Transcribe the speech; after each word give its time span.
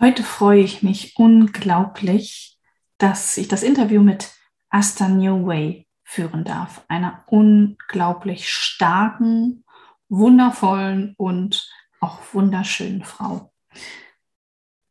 Heute 0.00 0.22
freue 0.22 0.60
ich 0.60 0.84
mich 0.84 1.14
unglaublich, 1.16 2.56
dass 2.98 3.36
ich 3.36 3.48
das 3.48 3.64
Interview 3.64 4.00
mit 4.00 4.30
Asta 4.70 5.08
New 5.08 5.44
Way 5.44 5.88
führen 6.04 6.44
darf. 6.44 6.84
Einer 6.86 7.24
unglaublich 7.26 8.48
starken, 8.48 9.64
wundervollen 10.08 11.14
und 11.16 11.68
auch 12.00 12.20
wunderschönen 12.32 13.02
Frau. 13.02 13.52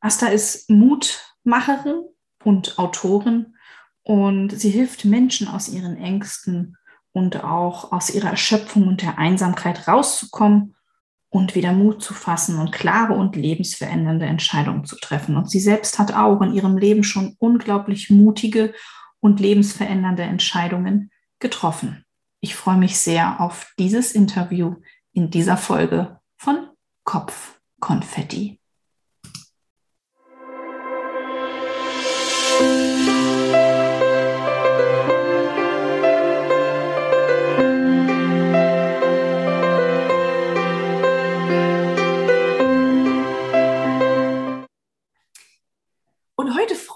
Asta 0.01 0.27
ist 0.27 0.69
Mutmacherin 0.69 2.03
und 2.43 2.77
Autorin 2.77 3.55
und 4.03 4.49
sie 4.49 4.71
hilft 4.71 5.05
Menschen 5.05 5.47
aus 5.47 5.69
ihren 5.69 5.95
Ängsten 5.95 6.75
und 7.13 7.45
auch 7.45 7.93
aus 7.93 8.09
ihrer 8.09 8.31
Erschöpfung 8.31 8.89
und 8.89 9.03
der 9.03 9.17
Einsamkeit 9.17 9.87
rauszukommen 9.87 10.75
und 11.29 11.55
wieder 11.55 11.73
Mut 11.73 12.01
zu 12.01 12.13
fassen 12.13 12.59
und 12.59 12.71
klare 12.71 13.13
und 13.13 13.35
lebensverändernde 13.35 14.25
Entscheidungen 14.25 14.85
zu 14.85 14.95
treffen. 14.97 15.35
Und 15.35 15.49
sie 15.49 15.59
selbst 15.59 15.99
hat 15.99 16.13
auch 16.13 16.41
in 16.41 16.53
ihrem 16.53 16.77
Leben 16.77 17.03
schon 17.03 17.35
unglaublich 17.39 18.09
mutige 18.09 18.73
und 19.19 19.39
lebensverändernde 19.39 20.23
Entscheidungen 20.23 21.11
getroffen. 21.39 22.05
Ich 22.39 22.55
freue 22.55 22.77
mich 22.77 22.97
sehr 22.97 23.41
auf 23.41 23.73
dieses 23.77 24.13
Interview 24.13 24.75
in 25.11 25.29
dieser 25.29 25.57
Folge 25.57 26.19
von 26.37 26.69
Kopfkonfetti. 27.03 28.59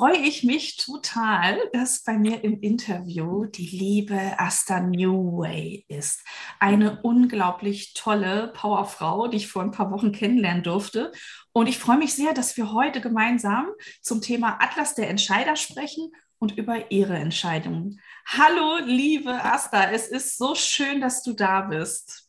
Freue 0.02 0.18
ich 0.18 0.44
mich 0.44 0.78
total, 0.78 1.60
dass 1.74 2.02
bei 2.04 2.18
mir 2.18 2.44
im 2.44 2.60
Interview 2.60 3.46
die 3.46 3.68
liebe 3.68 4.20
Asta 4.40 4.80
Newway 4.80 5.86
ist. 5.90 6.26
Eine 6.60 7.04
unglaublich 7.04 7.94
tolle 7.94 8.52
Powerfrau, 8.56 9.28
die 9.28 9.38
ich 9.38 9.48
vor 9.48 9.62
ein 9.62 9.70
paar 9.70 9.92
Wochen 9.92 10.12
kennenlernen 10.12 10.64
durfte. 10.64 11.12
Und 11.52 11.70
ich 11.70 11.78
freue 11.78 12.00
mich 12.00 12.16
sehr, 12.16 12.34
dass 12.34 12.58
wir 12.58 12.74
heute 12.74 13.00
gemeinsam 13.00 13.68
zum 14.02 14.22
Thema 14.22 14.58
Atlas 14.60 14.96
der 14.96 15.08
Entscheider 15.08 15.56
sprechen 15.56 16.12
und 16.40 16.58
über 16.58 16.90
ihre 16.90 17.18
Entscheidungen. 17.18 18.02
Hallo, 18.26 18.80
liebe 18.84 19.32
Asta, 19.32 19.92
es 19.92 20.08
ist 20.08 20.36
so 20.36 20.56
schön, 20.56 21.00
dass 21.00 21.22
du 21.22 21.34
da 21.34 21.62
bist. 21.62 22.28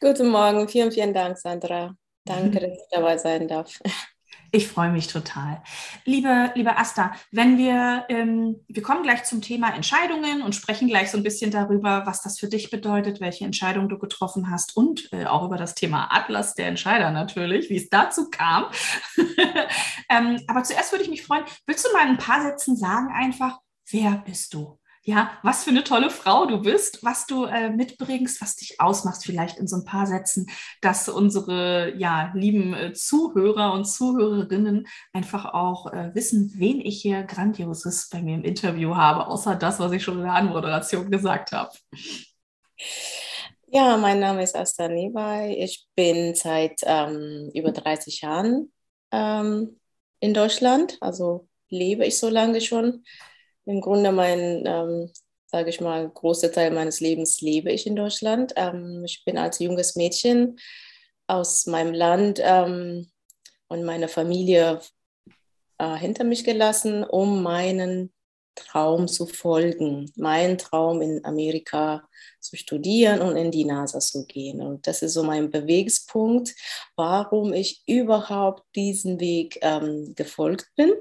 Guten 0.00 0.30
Morgen, 0.30 0.66
vielen, 0.66 0.92
vielen 0.92 1.12
Dank, 1.12 1.36
Sandra. 1.36 1.94
Danke, 2.24 2.60
dass 2.60 2.72
ich 2.72 2.88
dabei 2.90 3.18
sein 3.18 3.46
darf. 3.48 3.78
Ich 4.54 4.68
freue 4.68 4.92
mich 4.92 5.08
total. 5.08 5.60
Liebe, 6.04 6.52
liebe 6.54 6.76
Asta, 6.76 7.12
wenn 7.32 7.58
wir, 7.58 8.04
ähm, 8.08 8.64
wir 8.68 8.84
kommen 8.84 9.02
gleich 9.02 9.24
zum 9.24 9.42
Thema 9.42 9.74
Entscheidungen 9.74 10.42
und 10.42 10.54
sprechen 10.54 10.86
gleich 10.86 11.10
so 11.10 11.16
ein 11.16 11.24
bisschen 11.24 11.50
darüber, 11.50 12.06
was 12.06 12.22
das 12.22 12.38
für 12.38 12.46
dich 12.46 12.70
bedeutet, 12.70 13.20
welche 13.20 13.44
Entscheidung 13.44 13.88
du 13.88 13.98
getroffen 13.98 14.52
hast 14.52 14.76
und 14.76 15.12
äh, 15.12 15.26
auch 15.26 15.44
über 15.44 15.56
das 15.56 15.74
Thema 15.74 16.06
Atlas 16.14 16.54
der 16.54 16.68
Entscheider 16.68 17.10
natürlich, 17.10 17.68
wie 17.68 17.78
es 17.78 17.90
dazu 17.90 18.30
kam. 18.30 18.66
ähm, 20.08 20.40
aber 20.46 20.62
zuerst 20.62 20.92
würde 20.92 21.02
ich 21.02 21.10
mich 21.10 21.24
freuen, 21.24 21.42
willst 21.66 21.84
du 21.84 21.92
mal 21.92 22.04
in 22.04 22.10
ein 22.10 22.18
paar 22.18 22.42
Sätzen 22.42 22.76
sagen 22.76 23.12
einfach, 23.12 23.58
wer 23.90 24.22
bist 24.24 24.54
du? 24.54 24.78
Ja, 25.06 25.38
was 25.42 25.64
für 25.64 25.70
eine 25.70 25.84
tolle 25.84 26.08
Frau 26.08 26.46
du 26.46 26.62
bist, 26.62 27.04
was 27.04 27.26
du 27.26 27.44
äh, 27.44 27.68
mitbringst, 27.68 28.40
was 28.40 28.56
dich 28.56 28.80
ausmachst, 28.80 29.26
vielleicht 29.26 29.58
in 29.58 29.68
so 29.68 29.76
ein 29.76 29.84
paar 29.84 30.06
Sätzen, 30.06 30.46
dass 30.80 31.10
unsere 31.10 31.94
ja, 31.96 32.32
lieben 32.34 32.72
äh, 32.72 32.94
Zuhörer 32.94 33.74
und 33.74 33.84
Zuhörerinnen 33.84 34.86
einfach 35.12 35.44
auch 35.44 35.92
äh, 35.92 36.14
wissen, 36.14 36.54
wen 36.56 36.80
ich 36.80 37.02
hier 37.02 37.22
Grandioses 37.24 38.08
bei 38.10 38.22
mir 38.22 38.36
im 38.36 38.44
Interview 38.44 38.96
habe, 38.96 39.26
außer 39.26 39.56
das, 39.56 39.78
was 39.78 39.92
ich 39.92 40.02
schon 40.02 40.18
in 40.18 40.24
der 40.24 40.32
Anmoderation 40.32 41.10
gesagt 41.10 41.52
habe. 41.52 41.70
Ja, 43.66 43.98
mein 43.98 44.20
Name 44.20 44.42
ist 44.42 44.56
Asta 44.56 44.88
Newey. 44.88 45.62
Ich 45.62 45.86
bin 45.94 46.34
seit 46.34 46.80
ähm, 46.84 47.50
über 47.52 47.72
30 47.72 48.22
Jahren 48.22 48.72
ähm, 49.10 49.78
in 50.20 50.32
Deutschland, 50.32 50.96
also 51.02 51.46
lebe 51.68 52.06
ich 52.06 52.18
so 52.18 52.30
lange 52.30 52.62
schon 52.62 53.04
im 53.66 53.80
Grunde 53.80 54.12
mein, 54.12 54.64
ähm, 54.66 55.10
sage 55.46 55.70
ich 55.70 55.80
mal, 55.80 56.08
großer 56.08 56.52
Teil 56.52 56.70
meines 56.70 57.00
Lebens 57.00 57.40
lebe 57.40 57.70
ich 57.70 57.86
in 57.86 57.96
Deutschland. 57.96 58.52
Ähm, 58.56 59.02
ich 59.04 59.24
bin 59.24 59.38
als 59.38 59.58
junges 59.58 59.96
Mädchen 59.96 60.58
aus 61.26 61.66
meinem 61.66 61.94
Land 61.94 62.40
ähm, 62.42 63.10
und 63.68 63.84
meiner 63.84 64.08
Familie 64.08 64.80
äh, 65.78 65.96
hinter 65.96 66.24
mich 66.24 66.44
gelassen, 66.44 67.04
um 67.04 67.42
meinen 67.42 68.12
Traum 68.54 69.08
zu 69.08 69.26
folgen, 69.26 70.12
meinen 70.16 70.58
Traum 70.58 71.02
in 71.02 71.24
Amerika 71.24 72.08
zu 72.40 72.56
studieren 72.56 73.20
und 73.20 73.36
in 73.36 73.50
die 73.50 73.64
NASA 73.64 73.98
zu 73.98 74.26
gehen. 74.26 74.60
Und 74.60 74.86
das 74.86 75.02
ist 75.02 75.14
so 75.14 75.24
mein 75.24 75.50
Bewegungspunkt, 75.50 76.54
warum 76.94 77.52
ich 77.52 77.82
überhaupt 77.86 78.62
diesen 78.76 79.18
Weg 79.18 79.58
ähm, 79.62 80.14
gefolgt 80.14 80.70
bin. 80.76 80.92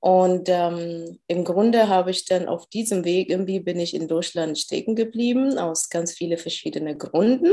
Und 0.00 0.48
ähm, 0.48 1.18
im 1.26 1.44
Grunde 1.44 1.88
habe 1.88 2.10
ich 2.10 2.24
dann 2.24 2.46
auf 2.46 2.68
diesem 2.68 3.04
Weg, 3.04 3.30
irgendwie 3.30 3.60
bin 3.60 3.80
ich 3.80 3.94
in 3.94 4.06
Deutschland 4.06 4.58
stecken 4.58 4.94
geblieben, 4.94 5.58
aus 5.58 5.88
ganz 5.88 6.12
vielen 6.12 6.38
verschiedenen 6.38 6.98
Gründen. 6.98 7.52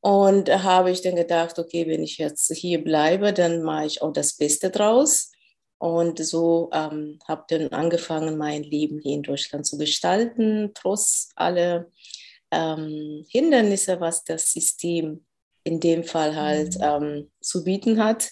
Und 0.00 0.50
habe 0.50 0.90
ich 0.90 1.00
dann 1.00 1.16
gedacht, 1.16 1.58
okay, 1.58 1.86
wenn 1.88 2.02
ich 2.02 2.18
jetzt 2.18 2.52
hier 2.54 2.84
bleibe, 2.84 3.32
dann 3.32 3.62
mache 3.62 3.86
ich 3.86 4.02
auch 4.02 4.12
das 4.12 4.36
Beste 4.36 4.70
draus. 4.70 5.32
Und 5.78 6.18
so 6.24 6.70
ähm, 6.72 7.18
habe 7.26 7.44
dann 7.48 7.68
angefangen, 7.68 8.36
mein 8.36 8.62
Leben 8.62 8.98
hier 9.00 9.14
in 9.14 9.22
Deutschland 9.22 9.66
zu 9.66 9.78
gestalten, 9.78 10.72
trotz 10.74 11.30
aller 11.34 11.86
ähm, 12.50 13.24
Hindernisse, 13.28 14.00
was 14.00 14.24
das 14.24 14.52
System 14.52 15.24
in 15.64 15.80
dem 15.80 16.04
Fall 16.04 16.36
halt 16.36 16.76
mhm. 16.76 16.82
ähm, 16.82 17.30
zu 17.40 17.64
bieten 17.64 18.02
hat. 18.02 18.30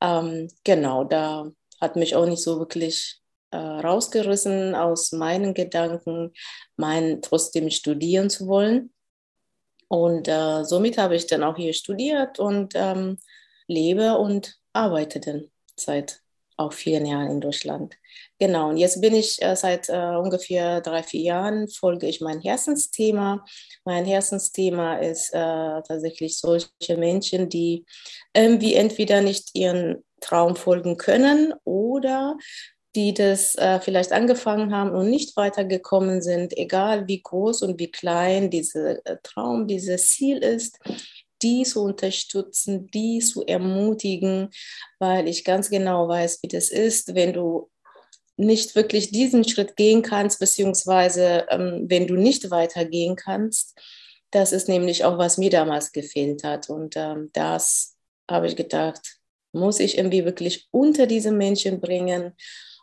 Ähm, 0.00 0.48
genau, 0.64 1.04
da 1.04 1.50
hat 1.80 1.96
mich 1.96 2.16
auch 2.16 2.26
nicht 2.26 2.42
so 2.42 2.58
wirklich 2.58 3.20
äh, 3.50 3.56
rausgerissen 3.56 4.74
aus 4.74 5.12
meinen 5.12 5.54
Gedanken, 5.54 6.32
mein 6.76 7.22
trotzdem 7.22 7.70
studieren 7.70 8.30
zu 8.30 8.46
wollen. 8.46 8.92
Und 9.88 10.28
äh, 10.28 10.64
somit 10.64 10.98
habe 10.98 11.16
ich 11.16 11.26
dann 11.26 11.42
auch 11.42 11.56
hier 11.56 11.72
studiert 11.72 12.38
und 12.38 12.74
ähm, 12.76 13.18
lebe 13.66 14.18
und 14.18 14.56
arbeite 14.72 15.20
dann 15.20 15.50
seit 15.76 16.20
auch 16.58 16.72
vier 16.72 17.00
Jahren 17.00 17.30
in 17.30 17.40
Deutschland. 17.40 17.94
Genau, 18.38 18.68
und 18.68 18.76
jetzt 18.76 19.00
bin 19.00 19.14
ich 19.14 19.40
äh, 19.40 19.54
seit 19.54 19.88
äh, 19.88 20.16
ungefähr 20.16 20.80
drei, 20.80 21.02
vier 21.02 21.22
Jahren, 21.22 21.68
folge 21.68 22.06
ich 22.06 22.20
mein 22.20 22.40
Herzensthema. 22.40 23.44
Mein 23.84 24.04
Herzensthema 24.04 24.96
ist 24.96 25.30
äh, 25.32 25.36
tatsächlich 25.38 26.38
solche 26.38 26.96
Menschen, 26.96 27.48
die 27.48 27.86
irgendwie 28.34 28.74
entweder 28.74 29.20
nicht 29.22 29.50
ihren 29.54 30.04
Traum 30.20 30.56
folgen 30.56 30.96
können 30.96 31.54
oder 31.64 32.36
die 32.96 33.14
das 33.14 33.54
äh, 33.56 33.80
vielleicht 33.80 34.12
angefangen 34.12 34.74
haben 34.74 34.90
und 34.90 35.10
nicht 35.10 35.36
weitergekommen 35.36 36.22
sind, 36.22 36.56
egal 36.56 37.06
wie 37.06 37.22
groß 37.22 37.62
und 37.62 37.78
wie 37.78 37.90
klein 37.90 38.50
dieser 38.50 39.04
äh, 39.06 39.18
Traum, 39.22 39.66
dieses 39.66 40.08
Ziel 40.08 40.38
ist, 40.38 40.78
die 41.42 41.62
zu 41.62 41.82
unterstützen, 41.82 42.88
die 42.88 43.20
zu 43.20 43.44
ermutigen, 43.46 44.50
weil 44.98 45.28
ich 45.28 45.44
ganz 45.44 45.70
genau 45.70 46.08
weiß, 46.08 46.42
wie 46.42 46.48
das 46.48 46.70
ist, 46.70 47.14
wenn 47.14 47.32
du 47.32 47.70
nicht 48.36 48.74
wirklich 48.74 49.10
diesen 49.10 49.46
Schritt 49.46 49.76
gehen 49.76 50.02
kannst, 50.02 50.38
beziehungsweise 50.38 51.46
ähm, 51.50 51.86
wenn 51.88 52.06
du 52.06 52.14
nicht 52.14 52.50
weitergehen 52.50 53.16
kannst. 53.16 53.78
Das 54.30 54.52
ist 54.52 54.68
nämlich 54.68 55.04
auch, 55.04 55.18
was 55.18 55.38
mir 55.38 55.50
damals 55.50 55.92
gefehlt 55.92 56.44
hat. 56.44 56.68
Und 56.68 56.96
ähm, 56.96 57.30
das 57.32 57.96
habe 58.30 58.46
ich 58.46 58.56
gedacht, 58.56 59.17
muss 59.58 59.80
ich 59.80 59.98
irgendwie 59.98 60.24
wirklich 60.24 60.68
unter 60.70 61.06
diese 61.06 61.32
Menschen 61.32 61.80
bringen. 61.80 62.32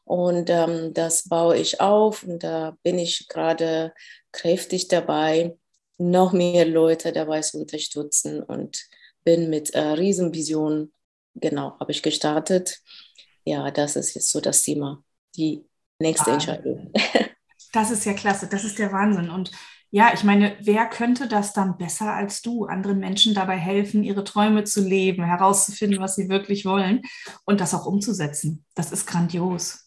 Und 0.04 0.50
ähm, 0.52 0.94
das 0.94 1.28
baue 1.28 1.58
ich 1.58 1.82
auf 1.82 2.24
und 2.24 2.44
da 2.44 2.78
bin 2.84 3.00
ich 3.00 3.28
gerade 3.28 3.94
kräftig 4.32 4.88
dabei, 4.88 5.58
noch 5.98 6.32
mehr 6.32 6.66
Leute 6.66 7.12
dabei 7.12 7.42
zu 7.42 7.60
unterstützen 7.60 8.44
und 8.44 8.86
bin 9.24 9.50
mit 9.50 9.74
äh, 9.74 9.80
Riesenvision, 9.80 10.94
genau, 11.34 11.80
habe 11.80 11.92
ich 11.92 12.04
gestartet. 12.04 12.82
Ja, 13.46 13.72
das 13.72 13.96
ist 13.96 14.14
jetzt 14.14 14.30
so 14.30 14.42
das 14.42 14.62
Thema, 14.62 15.04
die 15.36 15.66
nächste 16.00 16.32
ah. 16.32 16.34
Entscheidung. 16.34 16.94
Das 17.72 17.92
ist 17.92 18.06
ja 18.06 18.14
klasse, 18.14 18.48
das 18.48 18.64
ist 18.64 18.80
der 18.80 18.94
Wahnsinn. 18.94 19.30
Und 19.30 19.52
ja, 19.96 20.12
ich 20.14 20.26
meine, 20.26 20.58
wer 20.60 20.88
könnte 20.88 21.26
das 21.30 21.54
dann 21.54 21.78
besser 21.78 22.12
als 22.12 22.42
du, 22.42 22.66
anderen 22.66 23.00
Menschen 23.00 23.34
dabei 23.34 23.56
helfen, 23.56 24.04
ihre 24.04 24.26
Träume 24.26 24.66
zu 24.66 24.82
leben, 24.82 25.24
herauszufinden, 25.24 26.02
was 26.02 26.16
sie 26.16 26.28
wirklich 26.28 26.66
wollen 26.66 27.02
und 27.46 27.62
das 27.62 27.74
auch 27.74 27.86
umzusetzen? 27.86 28.66
Das 28.76 28.92
ist 28.92 29.08
grandios. 29.08 29.85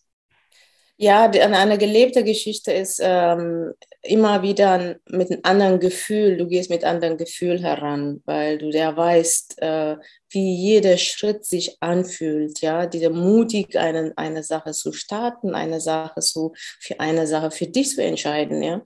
Ja, 1.00 1.30
eine 1.30 1.78
gelebte 1.78 2.24
Geschichte 2.24 2.72
ist 2.72 2.98
ähm, 3.00 3.72
immer 4.02 4.42
wieder 4.42 4.96
mit 5.08 5.30
einem 5.30 5.40
anderen 5.44 5.78
Gefühl, 5.78 6.36
du 6.36 6.48
gehst 6.48 6.70
mit 6.70 6.82
einem 6.82 6.96
anderen 6.96 7.18
Gefühl 7.18 7.62
heran, 7.62 8.20
weil 8.24 8.58
du 8.58 8.68
ja 8.70 8.96
weißt, 8.96 9.62
äh, 9.62 9.96
wie 10.30 10.56
jeder 10.56 10.98
Schritt 10.98 11.44
sich 11.44 11.76
anfühlt, 11.80 12.60
ja, 12.62 12.86
diese 12.86 13.10
mutig 13.10 13.78
eine, 13.78 14.12
eine 14.16 14.42
Sache 14.42 14.72
zu 14.72 14.92
starten, 14.92 15.54
eine 15.54 15.80
Sache 15.80 16.18
zu, 16.18 16.52
für 16.80 16.98
eine 16.98 17.28
Sache 17.28 17.52
für 17.52 17.68
dich 17.68 17.90
zu 17.94 18.02
entscheiden, 18.02 18.60
ja. 18.60 18.82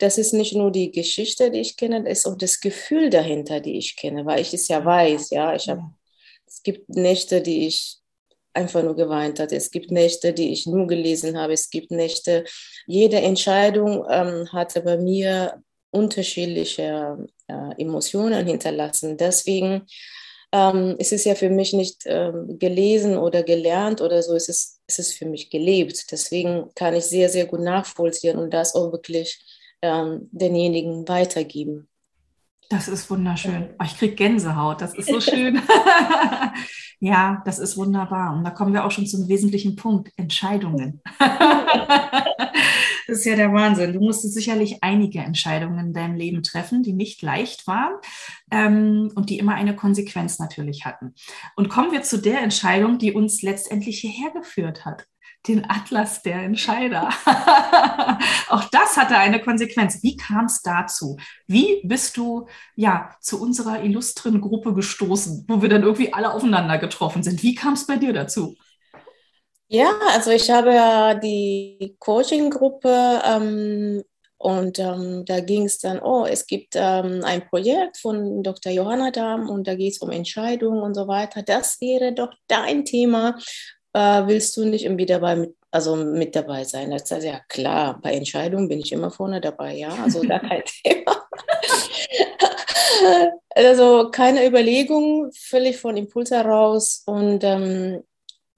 Das 0.00 0.18
ist 0.18 0.34
nicht 0.34 0.54
nur 0.54 0.70
die 0.70 0.90
Geschichte, 0.92 1.50
die 1.50 1.60
ich 1.60 1.78
kenne, 1.78 2.04
das 2.04 2.18
ist 2.18 2.26
auch 2.26 2.36
das 2.36 2.60
Gefühl 2.60 3.08
dahinter, 3.08 3.60
die 3.60 3.78
ich 3.78 3.96
kenne, 3.96 4.26
weil 4.26 4.42
ich 4.42 4.52
es 4.52 4.68
ja 4.68 4.84
weiß, 4.84 5.30
ja, 5.30 5.54
ich 5.54 5.70
habe, 5.70 5.80
es 6.46 6.62
gibt 6.62 6.90
Nächte, 6.90 7.40
die 7.40 7.66
ich 7.68 8.03
einfach 8.54 8.82
nur 8.82 8.96
geweint 8.96 9.40
hat. 9.40 9.52
Es 9.52 9.70
gibt 9.70 9.90
Nächte, 9.90 10.32
die 10.32 10.52
ich 10.52 10.66
nur 10.66 10.86
gelesen 10.86 11.38
habe. 11.38 11.52
Es 11.52 11.70
gibt 11.70 11.90
Nächte, 11.90 12.44
jede 12.86 13.16
Entscheidung 13.16 14.04
ähm, 14.08 14.50
hatte 14.52 14.80
bei 14.80 14.96
mir 14.96 15.62
unterschiedliche 15.90 17.18
äh, 17.48 17.82
Emotionen 17.82 18.46
hinterlassen. 18.46 19.16
Deswegen 19.16 19.86
ähm, 20.52 20.96
ist 20.98 21.12
es 21.12 21.24
ja 21.24 21.34
für 21.34 21.50
mich 21.50 21.72
nicht 21.72 22.02
ähm, 22.06 22.58
gelesen 22.58 23.16
oder 23.18 23.42
gelernt 23.42 24.00
oder 24.00 24.22
so, 24.22 24.34
es 24.34 24.48
ist, 24.48 24.80
es 24.86 24.98
ist 24.98 25.14
für 25.14 25.26
mich 25.26 25.50
gelebt. 25.50 26.10
Deswegen 26.12 26.70
kann 26.74 26.94
ich 26.94 27.04
sehr, 27.04 27.28
sehr 27.28 27.46
gut 27.46 27.60
nachvollziehen 27.60 28.38
und 28.38 28.54
das 28.54 28.74
auch 28.74 28.92
wirklich 28.92 29.44
ähm, 29.82 30.28
denjenigen 30.32 31.06
weitergeben. 31.08 31.88
Das 32.70 32.88
ist 32.88 33.10
wunderschön. 33.10 33.68
Oh, 33.78 33.84
ich 33.84 33.98
kriege 33.98 34.14
Gänsehaut, 34.14 34.80
das 34.80 34.94
ist 34.94 35.08
so 35.08 35.20
schön. 35.20 35.60
ja, 37.00 37.42
das 37.44 37.58
ist 37.58 37.76
wunderbar. 37.76 38.34
Und 38.34 38.44
da 38.44 38.50
kommen 38.50 38.72
wir 38.72 38.84
auch 38.84 38.90
schon 38.90 39.06
zum 39.06 39.28
wesentlichen 39.28 39.76
Punkt, 39.76 40.10
Entscheidungen. 40.16 41.02
das 41.18 43.18
ist 43.18 43.24
ja 43.24 43.36
der 43.36 43.52
Wahnsinn. 43.52 43.92
Du 43.92 44.00
musstest 44.00 44.34
sicherlich 44.34 44.82
einige 44.82 45.20
Entscheidungen 45.20 45.86
in 45.86 45.92
deinem 45.92 46.16
Leben 46.16 46.42
treffen, 46.42 46.82
die 46.82 46.94
nicht 46.94 47.22
leicht 47.22 47.66
waren 47.66 47.94
ähm, 48.50 49.12
und 49.14 49.30
die 49.30 49.38
immer 49.38 49.54
eine 49.54 49.76
Konsequenz 49.76 50.38
natürlich 50.38 50.84
hatten. 50.84 51.14
Und 51.56 51.68
kommen 51.68 51.92
wir 51.92 52.02
zu 52.02 52.18
der 52.18 52.40
Entscheidung, 52.40 52.98
die 52.98 53.12
uns 53.12 53.42
letztendlich 53.42 54.00
hierher 54.00 54.30
geführt 54.30 54.84
hat 54.84 55.06
den 55.46 55.68
Atlas 55.68 56.22
der 56.22 56.42
Entscheider. 56.42 57.08
Auch 58.48 58.64
das 58.70 58.96
hatte 58.96 59.16
eine 59.16 59.40
Konsequenz. 59.40 60.02
Wie 60.02 60.16
kam 60.16 60.46
es 60.46 60.62
dazu? 60.62 61.18
Wie 61.46 61.82
bist 61.84 62.16
du 62.16 62.46
ja 62.76 63.10
zu 63.20 63.40
unserer 63.40 63.82
illustren 63.82 64.40
Gruppe 64.40 64.72
gestoßen, 64.72 65.44
wo 65.48 65.60
wir 65.60 65.68
dann 65.68 65.82
irgendwie 65.82 66.12
alle 66.12 66.32
aufeinander 66.32 66.78
getroffen 66.78 67.22
sind? 67.22 67.42
Wie 67.42 67.54
kam 67.54 67.74
es 67.74 67.86
bei 67.86 67.96
dir 67.96 68.12
dazu? 68.12 68.56
Ja, 69.68 69.90
also 70.12 70.30
ich 70.30 70.50
habe 70.50 70.74
ja 70.74 71.14
die 71.14 71.96
Coaching-Gruppe 71.98 73.22
ähm, 73.26 74.02
und 74.36 74.78
ähm, 74.78 75.24
da 75.24 75.40
ging 75.40 75.64
es 75.64 75.78
dann, 75.78 76.00
oh, 76.00 76.26
es 76.26 76.46
gibt 76.46 76.74
ähm, 76.76 77.22
ein 77.24 77.46
Projekt 77.48 77.96
von 77.98 78.42
Dr. 78.42 78.72
Johanna 78.72 79.10
Dahm 79.10 79.48
und 79.48 79.66
da 79.66 79.74
geht 79.74 79.94
es 79.94 79.98
um 80.00 80.10
Entscheidungen 80.10 80.82
und 80.82 80.94
so 80.94 81.08
weiter. 81.08 81.42
Das 81.42 81.80
wäre 81.80 82.12
doch 82.12 82.32
dein 82.46 82.84
Thema 82.84 83.38
äh, 83.94 84.26
willst 84.26 84.56
du 84.56 84.64
nicht 84.64 84.84
irgendwie 84.84 85.06
dabei 85.06 85.36
mit, 85.36 85.56
also 85.70 85.96
mit 85.96 86.36
dabei 86.36 86.64
sein? 86.64 86.90
Das 86.90 87.10
heißt, 87.10 87.24
ja 87.24 87.40
klar, 87.48 88.00
bei 88.02 88.12
Entscheidungen 88.12 88.68
bin 88.68 88.80
ich 88.80 88.92
immer 88.92 89.10
vorne 89.10 89.40
dabei, 89.40 89.74
ja, 89.76 89.90
also 90.02 90.20
gar 90.20 90.40
kein 90.40 90.62
Thema. 90.84 91.26
also 93.50 94.10
keine 94.10 94.46
Überlegung, 94.46 95.30
völlig 95.32 95.78
von 95.78 95.96
Impuls 95.96 96.30
heraus 96.30 97.02
und 97.06 97.42
ähm, 97.44 98.02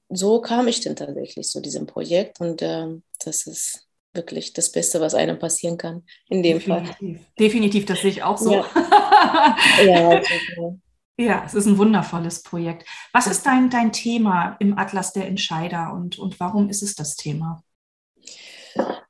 so 0.09 0.41
kam 0.41 0.69
ich 0.69 0.81
dann 0.81 0.97
tatsächlich 0.97 1.49
zu 1.49 1.61
diesem 1.61 1.87
Projekt 1.87 2.41
und 2.41 2.63
ähm, 2.63 3.03
das 3.25 3.47
ist 3.47 3.87
wirklich 4.15 4.53
das 4.53 4.73
Beste, 4.73 5.01
was 5.01 5.15
einem 5.15 5.39
passieren 5.39 5.77
kann 5.77 6.03
in 6.29 6.43
dem 6.43 6.59
Definitiv. 6.59 6.97
Fall. 6.97 7.21
Definitiv, 7.39 7.85
das 7.87 8.01
sehe 8.01 8.11
ich 8.11 8.23
auch 8.23 8.39
so. 8.39 8.53
Ja, 8.53 8.67
ja 9.85 10.09
also, 10.09 10.81
ja, 11.19 11.43
es 11.47 11.55
ist 11.55 11.67
ein 11.67 11.79
wundervolles 11.79 12.43
Projekt. 12.43 12.87
Was 13.13 13.27
ist 13.27 13.47
dein, 13.47 13.71
dein 13.71 13.93
Thema 13.93 14.57
im 14.59 14.79
Atlas 14.79 15.13
der 15.13 15.27
Entscheider 15.27 15.93
und, 15.95 16.19
und 16.19 16.39
warum 16.41 16.69
ist 16.69 16.83
es 16.83 16.95
das 16.95 17.17
Thema? 17.17 17.63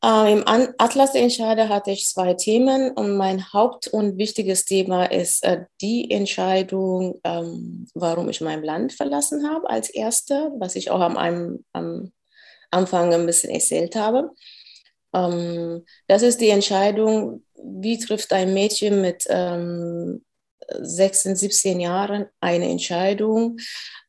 Äh, 0.04 0.32
Im 0.32 0.44
Atlas 0.46 1.12
der 1.12 1.22
Entscheider 1.22 1.68
hatte 1.68 1.90
ich 1.90 2.06
zwei 2.06 2.34
Themen 2.34 2.92
und 2.92 3.16
mein 3.16 3.52
Haupt- 3.52 3.88
und 3.88 4.18
wichtiges 4.18 4.64
Thema 4.64 5.06
ist 5.06 5.42
äh, 5.44 5.64
die 5.80 6.10
Entscheidung, 6.10 7.20
ähm, 7.24 7.88
warum 7.94 8.28
ich 8.28 8.40
mein 8.40 8.62
Land 8.62 8.92
verlassen 8.92 9.48
habe 9.50 9.68
als 9.68 9.90
erste, 9.90 10.52
was 10.58 10.76
ich 10.76 10.90
auch 10.90 11.00
am, 11.00 11.16
einem, 11.16 11.64
am 11.72 12.12
Anfang 12.70 13.12
ein 13.12 13.26
bisschen 13.26 13.50
erzählt 13.50 13.96
habe. 13.96 14.30
Ähm, 15.12 15.84
das 16.06 16.22
ist 16.22 16.40
die 16.40 16.50
Entscheidung, 16.50 17.42
wie 17.56 17.98
trifft 17.98 18.32
ein 18.32 18.54
Mädchen 18.54 19.00
mit 19.00 19.24
ähm, 19.28 20.25
16, 20.68 21.36
17 21.36 21.80
Jahren 21.80 22.26
eine 22.40 22.68
Entscheidung 22.68 23.58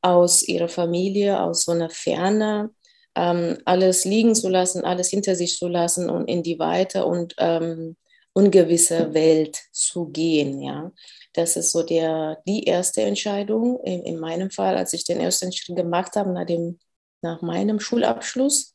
aus 0.01 0.47
ihrer 0.47 0.69
Familie, 0.69 1.41
aus 1.41 1.65
so 1.65 1.71
einer 1.71 1.89
Ferne, 1.89 2.71
ähm, 3.15 3.57
alles 3.65 4.05
liegen 4.05 4.35
zu 4.35 4.49
lassen, 4.49 4.83
alles 4.83 5.09
hinter 5.09 5.35
sich 5.35 5.57
zu 5.57 5.67
lassen 5.67 6.09
und 6.09 6.27
in 6.27 6.43
die 6.43 6.59
weite 6.59 7.05
und 7.05 7.33
ähm, 7.39 7.97
ungewisse 8.33 9.13
Welt 9.15 9.57
zu 9.71 10.09
gehen. 10.09 10.61
Ja, 10.61 10.91
das 11.33 11.57
ist 11.57 11.71
so 11.71 11.81
der, 11.81 12.37
die 12.47 12.65
erste 12.65 13.01
Entscheidung 13.01 13.79
in, 13.83 14.03
in 14.03 14.19
meinem 14.19 14.51
Fall, 14.51 14.77
als 14.77 14.93
ich 14.93 15.03
den 15.03 15.19
ersten 15.19 15.51
Schritt 15.51 15.75
gemacht 15.75 16.15
habe 16.15 16.31
nach, 16.31 16.45
dem, 16.45 16.77
nach 17.21 17.41
meinem 17.41 17.79
Schulabschluss. 17.79 18.73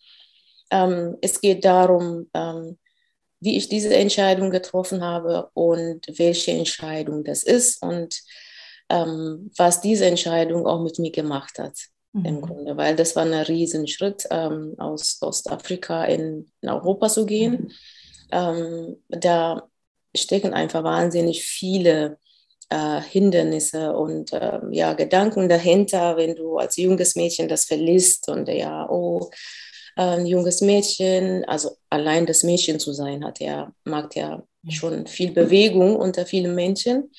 Ähm, 0.72 1.16
es 1.20 1.40
geht 1.40 1.64
darum, 1.64 2.28
ähm, 2.34 2.78
wie 3.42 3.56
ich 3.56 3.68
diese 3.68 3.94
Entscheidung 3.94 4.50
getroffen 4.50 5.02
habe 5.02 5.50
und 5.52 6.06
welche 6.16 6.52
Entscheidung 6.52 7.24
das 7.24 7.42
ist 7.42 7.82
und 7.82 8.20
ähm, 8.88 9.50
was 9.56 9.80
diese 9.80 10.06
Entscheidung 10.06 10.64
auch 10.64 10.80
mit 10.80 11.00
mir 11.00 11.10
gemacht 11.10 11.58
hat. 11.58 11.76
Mhm. 12.12 12.24
Im 12.24 12.40
Grunde, 12.40 12.76
weil 12.76 12.94
das 12.94 13.16
war 13.16 13.24
ein 13.24 13.34
Riesenschritt, 13.34 14.28
ähm, 14.30 14.76
aus 14.78 15.18
Ostafrika 15.20 16.04
in, 16.04 16.52
in, 16.60 16.68
Europa 16.68 17.08
zu 17.08 17.26
gehen. 17.26 17.52
Mhm. 17.52 17.70
Ähm, 18.30 18.96
da 19.08 19.68
stecken 20.14 20.54
einfach 20.54 20.84
wahnsinnig 20.84 21.42
viele 21.42 22.18
äh, 22.70 23.00
Hindernisse 23.00 23.92
und 23.92 24.32
äh, 24.32 24.60
ja, 24.70 24.92
Gedanken 24.92 25.48
dahinter, 25.48 26.16
wenn 26.16 26.36
du 26.36 26.58
als 26.58 26.76
junges 26.76 27.16
Mädchen 27.16 27.48
das 27.48 27.64
verlisst 27.64 28.28
und 28.28 28.48
ja, 28.48 28.88
oh, 28.88 29.30
ein 29.96 30.26
junges 30.26 30.60
Mädchen, 30.60 31.44
also 31.44 31.76
allein 31.90 32.26
das 32.26 32.42
Mädchen 32.42 32.80
zu 32.80 32.92
sein, 32.92 33.24
hat 33.24 33.40
ja, 33.40 33.72
mag 33.84 34.14
ja 34.16 34.42
schon 34.68 35.06
viel 35.06 35.32
Bewegung 35.32 35.96
unter 35.96 36.26
vielen 36.26 36.54
Menschen. 36.54 37.10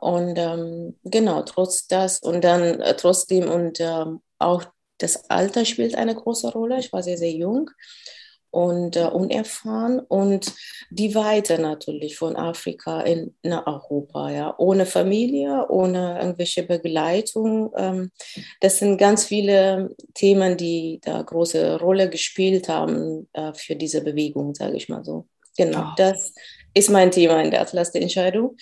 Und 0.00 0.38
ähm, 0.38 0.98
genau, 1.04 1.42
trotz 1.42 1.86
das 1.86 2.18
und 2.20 2.42
dann 2.42 2.80
äh, 2.80 2.96
trotzdem 2.96 3.50
und 3.50 3.80
ähm, 3.80 4.20
auch 4.38 4.64
das 4.98 5.28
Alter 5.28 5.64
spielt 5.64 5.94
eine 5.94 6.14
große 6.14 6.50
Rolle. 6.52 6.78
Ich 6.78 6.92
war 6.92 7.02
sehr, 7.02 7.18
sehr 7.18 7.32
jung 7.32 7.70
und 8.54 8.94
äh, 8.96 9.06
unerfahren 9.06 9.98
und 9.98 10.54
die 10.90 11.16
Weite 11.16 11.60
natürlich 11.60 12.16
von 12.16 12.36
Afrika 12.36 13.00
in, 13.00 13.34
nach 13.42 13.66
Europa, 13.66 14.30
ja, 14.30 14.54
ohne 14.58 14.86
Familie, 14.86 15.66
ohne 15.68 16.20
irgendwelche 16.20 16.62
Begleitung. 16.62 17.72
Ähm, 17.76 18.12
das 18.60 18.78
sind 18.78 18.96
ganz 18.96 19.24
viele 19.24 19.94
Themen, 20.14 20.56
die 20.56 21.00
da 21.02 21.20
große 21.20 21.80
Rolle 21.80 22.08
gespielt 22.08 22.68
haben 22.68 23.28
äh, 23.32 23.52
für 23.54 23.74
diese 23.74 24.04
Bewegung, 24.04 24.54
sage 24.54 24.76
ich 24.76 24.88
mal 24.88 25.04
so. 25.04 25.26
Genau, 25.56 25.88
oh. 25.88 25.94
das 25.96 26.32
ist 26.74 26.90
mein 26.90 27.10
Thema 27.10 27.42
in 27.42 27.50
der 27.50 27.60
Atlas 27.60 27.90
der 27.90 28.02
Entscheidung. 28.02 28.56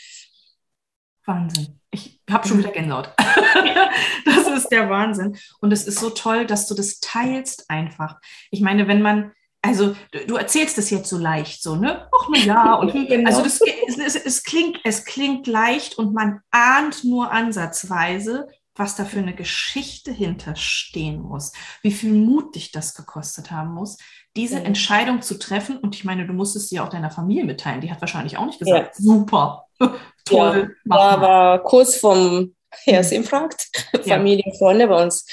Wahnsinn. 1.27 1.79
Ich 1.91 2.19
habe 2.31 2.49
schon 2.49 2.59
wieder 2.59 2.71
Gänsehaut. 2.71 3.11
das 4.25 4.47
ist 4.47 4.69
der 4.71 4.89
Wahnsinn. 4.89 5.37
Und 5.61 5.71
es 5.71 5.87
ist 5.87 5.99
so 5.99 6.09
toll, 6.09 6.47
dass 6.47 6.67
du 6.67 6.75
das 6.75 7.01
teilst 7.01 7.69
einfach. 7.69 8.19
Ich 8.51 8.63
meine, 8.63 8.89
wenn 8.89 9.03
man 9.03 9.33
also 9.63 9.95
du 10.27 10.37
erzählst 10.37 10.77
das 10.77 10.91
jetzt 10.91 11.09
so 11.09 11.17
leicht, 11.17 11.63
so, 11.63 11.77
ne? 11.77 12.09
Ach 12.13 12.29
na 12.31 12.39
ja, 12.39 12.75
und 12.81 12.93
genau. 12.93 13.31
also 13.31 13.43
das, 13.43 13.61
es, 13.97 14.17
es, 14.17 14.43
klingt, 14.43 14.81
es 14.85 15.05
klingt 15.05 15.47
leicht 15.47 15.97
und 15.99 16.13
man 16.13 16.41
ahnt 16.51 17.05
nur 17.05 17.31
ansatzweise, 17.31 18.49
was 18.75 18.97
da 18.97 19.05
für 19.05 19.21
eine 19.21 19.35
Geschichte 19.35 20.11
hinterstehen 20.11 21.21
muss, 21.21 21.53
wie 21.83 21.93
viel 21.93 22.13
Mut 22.13 22.55
dich 22.55 22.73
das 22.73 22.95
gekostet 22.95 23.51
haben 23.51 23.73
muss, 23.75 23.99
diese 24.35 24.57
ja. 24.57 24.63
Entscheidung 24.63 25.23
zu 25.23 25.39
treffen. 25.39 25.77
Und 25.77 25.95
ich 25.95 26.05
meine, 26.05 26.27
du 26.27 26.33
musstest 26.33 26.71
sie 26.71 26.81
auch 26.81 26.89
deiner 26.89 27.11
Familie 27.11 27.45
mitteilen. 27.45 27.83
Die 27.83 27.91
hat 27.91 28.01
wahrscheinlich 28.01 28.39
auch 28.39 28.47
nicht 28.47 28.59
gesagt, 28.59 28.97
ja. 28.99 29.05
super, 29.05 29.67
toll. 30.25 30.75
Ja, 30.85 30.91
war, 30.91 31.21
war 31.21 31.63
kurz 31.63 31.97
vom 31.97 32.55
Herzinfarkt, 32.71 33.69
Familie, 34.09 34.53
Freunde 34.59 34.89
bei 34.89 35.03
uns, 35.03 35.27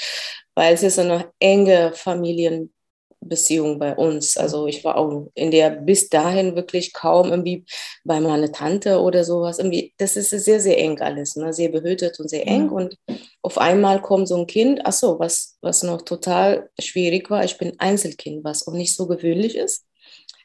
weil 0.54 0.74
es 0.74 0.82
ist 0.82 0.98
eine 0.98 1.32
enge 1.40 1.92
Familien 1.94 2.72
Beziehung 3.20 3.78
bei 3.78 3.94
uns. 3.94 4.36
Also 4.36 4.66
ich 4.66 4.82
war 4.84 4.96
auch 4.96 5.28
in 5.34 5.50
der 5.50 5.70
bis 5.70 6.08
dahin 6.08 6.56
wirklich 6.56 6.92
kaum 6.92 7.30
irgendwie 7.30 7.64
bei 8.04 8.20
meiner 8.20 8.50
Tante 8.50 9.00
oder 9.00 9.24
sowas. 9.24 9.58
Irgendwie, 9.58 9.94
das 9.98 10.16
ist 10.16 10.30
sehr, 10.30 10.60
sehr 10.60 10.78
eng 10.78 11.00
alles, 11.00 11.36
ne? 11.36 11.52
sehr 11.52 11.68
behütet 11.68 12.18
und 12.18 12.28
sehr 12.28 12.46
eng. 12.46 12.70
Und 12.70 12.96
auf 13.42 13.58
einmal 13.58 14.00
kommt 14.00 14.28
so 14.28 14.36
ein 14.36 14.46
Kind, 14.46 14.80
ach 14.84 14.92
so, 14.92 15.18
was, 15.18 15.58
was 15.60 15.82
noch 15.82 16.02
total 16.02 16.70
schwierig 16.80 17.30
war, 17.30 17.44
ich 17.44 17.58
bin 17.58 17.78
Einzelkind, 17.78 18.42
was 18.42 18.66
auch 18.66 18.72
nicht 18.72 18.94
so 18.96 19.06
gewöhnlich 19.06 19.54
ist. 19.54 19.84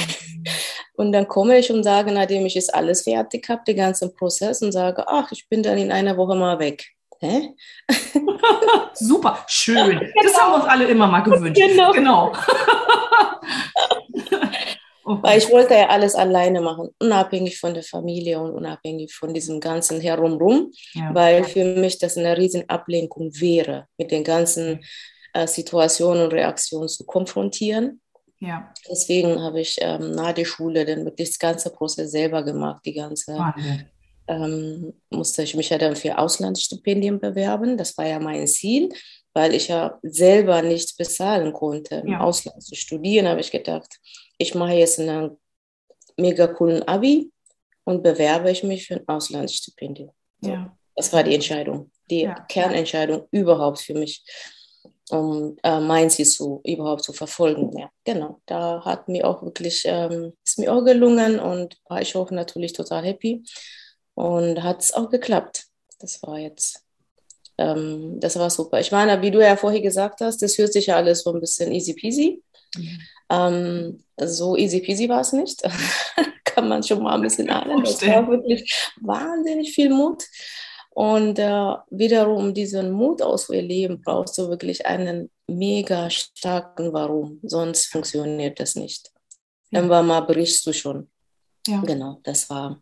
und 0.96 1.12
dann 1.12 1.28
komme 1.28 1.60
ich 1.60 1.72
und 1.72 1.84
sage, 1.84 2.12
nachdem 2.12 2.46
ich 2.46 2.56
jetzt 2.56 2.74
alles 2.74 3.04
fertig 3.04 3.48
habe, 3.50 3.62
den 3.68 3.78
ganzen 3.78 4.14
Prozess 4.14 4.62
und 4.62 4.72
sage, 4.72 5.08
ach, 5.08 5.32
ich 5.32 5.48
bin 5.48 5.64
dann 5.64 5.78
in 5.78 5.92
einer 5.92 6.18
Woche 6.18 6.36
mal 6.36 6.60
weg. 6.60 6.97
Hä? 7.20 7.54
Super, 8.94 9.44
schön. 9.48 10.00
Genau. 10.00 10.12
Das 10.24 10.40
haben 10.40 10.52
wir 10.52 10.56
uns 10.58 10.66
alle 10.66 10.86
immer 10.86 11.08
mal 11.08 11.22
gewünscht. 11.22 11.60
Genau. 11.60 11.92
genau. 11.92 12.32
okay. 15.04 15.24
Weil 15.24 15.38
ich 15.40 15.50
wollte 15.50 15.74
ja 15.74 15.88
alles 15.90 16.16
alleine 16.16 16.62
machen, 16.62 16.90
unabhängig 17.00 17.60
von 17.60 17.74
der 17.74 17.84
Familie 17.84 18.40
und 18.40 18.52
unabhängig 18.52 19.14
von 19.14 19.34
diesem 19.34 19.60
ganzen 19.60 20.00
Herumrum, 20.02 20.72
ja. 20.94 21.14
weil 21.14 21.44
für 21.44 21.64
mich 21.64 21.98
das 21.98 22.18
eine 22.18 22.38
riesen 22.38 22.70
Ablenkung 22.70 23.32
wäre, 23.40 23.88
mit 23.98 24.12
den 24.12 24.24
ganzen 24.24 24.84
äh, 25.34 25.48
Situationen 25.48 26.26
und 26.26 26.34
Reaktionen 26.34 26.88
zu 26.88 27.06
konfrontieren. 27.06 28.02
Ja. 28.40 28.72
Deswegen 28.90 29.42
habe 29.42 29.62
ich 29.62 29.78
ähm, 29.82 30.12
nach 30.12 30.34
der 30.34 30.46
Schule 30.46 30.86
dann 30.86 31.06
wirklich 31.06 31.30
das 31.30 31.40
ganze 31.40 31.72
Prozess 31.72 32.12
selber 32.12 32.44
gemacht, 32.44 32.82
die 32.86 32.94
ganze 32.94 33.36
Wahnsinn 33.36 33.90
ähm, 34.28 34.94
musste 35.10 35.44
ich 35.44 35.56
mich 35.56 35.70
ja 35.70 35.78
dann 35.78 35.96
für 35.96 36.18
Auslandsstipendien 36.18 37.20
bewerben. 37.20 37.78
Das 37.78 37.98
war 37.98 38.06
ja 38.06 38.20
mein 38.20 38.48
Ziel, 38.48 38.90
weil 39.34 39.54
ich 39.54 39.68
ja 39.70 40.00
selber 40.04 40.62
nichts 40.62 40.96
bezahlen 40.96 41.54
konnte. 41.54 41.96
Im 41.96 42.14
ja. 42.14 42.20
Ausland 42.22 42.62
zu 42.64 42.76
studieren, 42.76 43.28
habe 43.28 43.42
ich 43.42 43.52
gedacht, 43.52 44.00
ich 44.38 44.56
mache 44.56 44.74
jetzt 44.74 45.00
einen 45.00 45.38
mega 46.18 46.48
coolen 46.48 46.84
Abi 46.84 47.32
und 47.84 48.04
bewerbe 48.04 48.52
ich 48.52 48.64
mich 48.64 48.88
für 48.88 48.96
ein 48.96 49.08
Auslandsstipendium. 49.08 50.12
Ja. 50.42 50.76
Das 50.96 51.14
war 51.14 51.24
die 51.24 51.36
Entscheidung, 51.36 51.92
die 52.10 52.22
ja. 52.22 52.34
Kernentscheidung 52.50 53.28
überhaupt 53.32 53.80
für 53.80 53.94
mich, 53.94 54.24
um 55.10 55.56
äh, 55.64 55.80
mein 55.80 56.10
Ziel 56.10 56.26
zu, 56.26 56.60
überhaupt 56.66 57.04
zu 57.04 57.14
verfolgen. 57.14 57.78
Ja, 57.78 57.90
genau. 58.04 58.42
Da 58.46 58.84
hat 58.84 59.08
mir 59.08 59.28
auch 59.28 59.44
wirklich, 59.44 59.84
ähm, 59.86 60.34
ist 60.44 60.60
mir 60.60 60.74
auch 60.74 60.84
gelungen 60.84 61.40
und 61.40 61.78
war 61.88 62.02
ich 62.02 62.16
auch 62.16 62.32
natürlich 62.32 62.74
total 62.74 63.06
happy. 63.06 63.44
Und 64.18 64.64
hat 64.64 64.82
es 64.82 64.96
auch 64.96 65.12
geklappt. 65.12 65.68
Das 66.00 66.24
war 66.24 66.40
jetzt, 66.40 66.84
ähm, 67.60 68.20
das 68.20 68.36
war 68.40 68.50
super. 68.50 68.80
Ich 68.80 68.92
meine, 68.92 69.22
wie 69.22 69.30
du 69.30 69.40
ja 69.40 69.56
vorher 69.56 69.80
gesagt 69.80 70.22
hast, 70.22 70.42
das 70.42 70.58
hört 70.58 70.74
sich 70.74 70.88
ja 70.88 70.96
alles 70.96 71.22
so 71.22 71.32
ein 71.32 71.40
bisschen 71.40 71.72
easy 71.72 71.94
peasy. 71.94 72.42
Mhm. 72.76 73.00
Ähm, 73.30 74.04
so 74.20 74.58
easy 74.58 74.80
peasy 74.82 75.08
war 75.08 75.22
es 75.22 75.34
nicht. 75.34 75.62
Kann 76.46 76.68
man 76.68 76.82
schon 76.82 77.04
mal 77.04 77.14
ein 77.14 77.22
bisschen 77.22 77.48
ahnen. 77.52 77.84
Das 77.84 78.02
war 78.08 78.28
wirklich 78.28 78.92
wahnsinnig 79.02 79.72
viel 79.76 79.92
Mut. 79.92 80.24
Und 80.96 81.38
äh, 81.38 81.76
wiederum 81.92 82.56
diesen 82.56 82.90
Mut 82.90 83.22
auszuerleben, 83.22 84.02
brauchst 84.02 84.36
du 84.40 84.50
wirklich 84.50 84.84
einen 84.88 85.30
mega 85.46 86.10
starken 86.10 86.92
Warum. 86.92 87.40
Sonst 87.44 87.86
funktioniert 87.86 88.60
das 88.60 88.74
nicht. 88.74 89.12
Ja. 89.70 89.78
Irgendwann 89.78 90.08
mal 90.08 90.22
brichst 90.22 90.66
du 90.66 90.74
schon. 90.74 91.08
Ja. 91.68 91.84
Genau, 91.86 92.20
das 92.24 92.50
war 92.50 92.82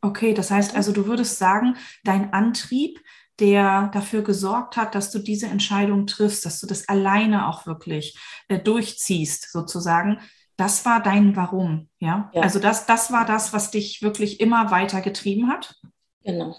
Okay, 0.00 0.34
das 0.34 0.50
heißt 0.50 0.76
also, 0.76 0.92
du 0.92 1.06
würdest 1.06 1.38
sagen, 1.38 1.76
dein 2.04 2.32
Antrieb, 2.32 3.00
der 3.40 3.88
dafür 3.92 4.22
gesorgt 4.22 4.76
hat, 4.76 4.94
dass 4.94 5.10
du 5.10 5.18
diese 5.18 5.46
Entscheidung 5.46 6.06
triffst, 6.06 6.44
dass 6.44 6.60
du 6.60 6.66
das 6.66 6.88
alleine 6.88 7.48
auch 7.48 7.66
wirklich 7.66 8.18
äh, 8.48 8.58
durchziehst, 8.58 9.52
sozusagen, 9.52 10.18
das 10.56 10.84
war 10.84 11.00
dein 11.00 11.36
Warum, 11.36 11.88
ja? 12.00 12.30
ja? 12.34 12.42
Also 12.42 12.58
das, 12.58 12.86
das 12.86 13.12
war 13.12 13.24
das, 13.24 13.52
was 13.52 13.70
dich 13.70 14.02
wirklich 14.02 14.40
immer 14.40 14.72
weiter 14.72 15.00
getrieben 15.00 15.48
hat? 15.48 15.76
Genau. 16.24 16.56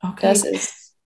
Okay. 0.00 0.28
Das 0.28 0.44
ist, 0.44 0.96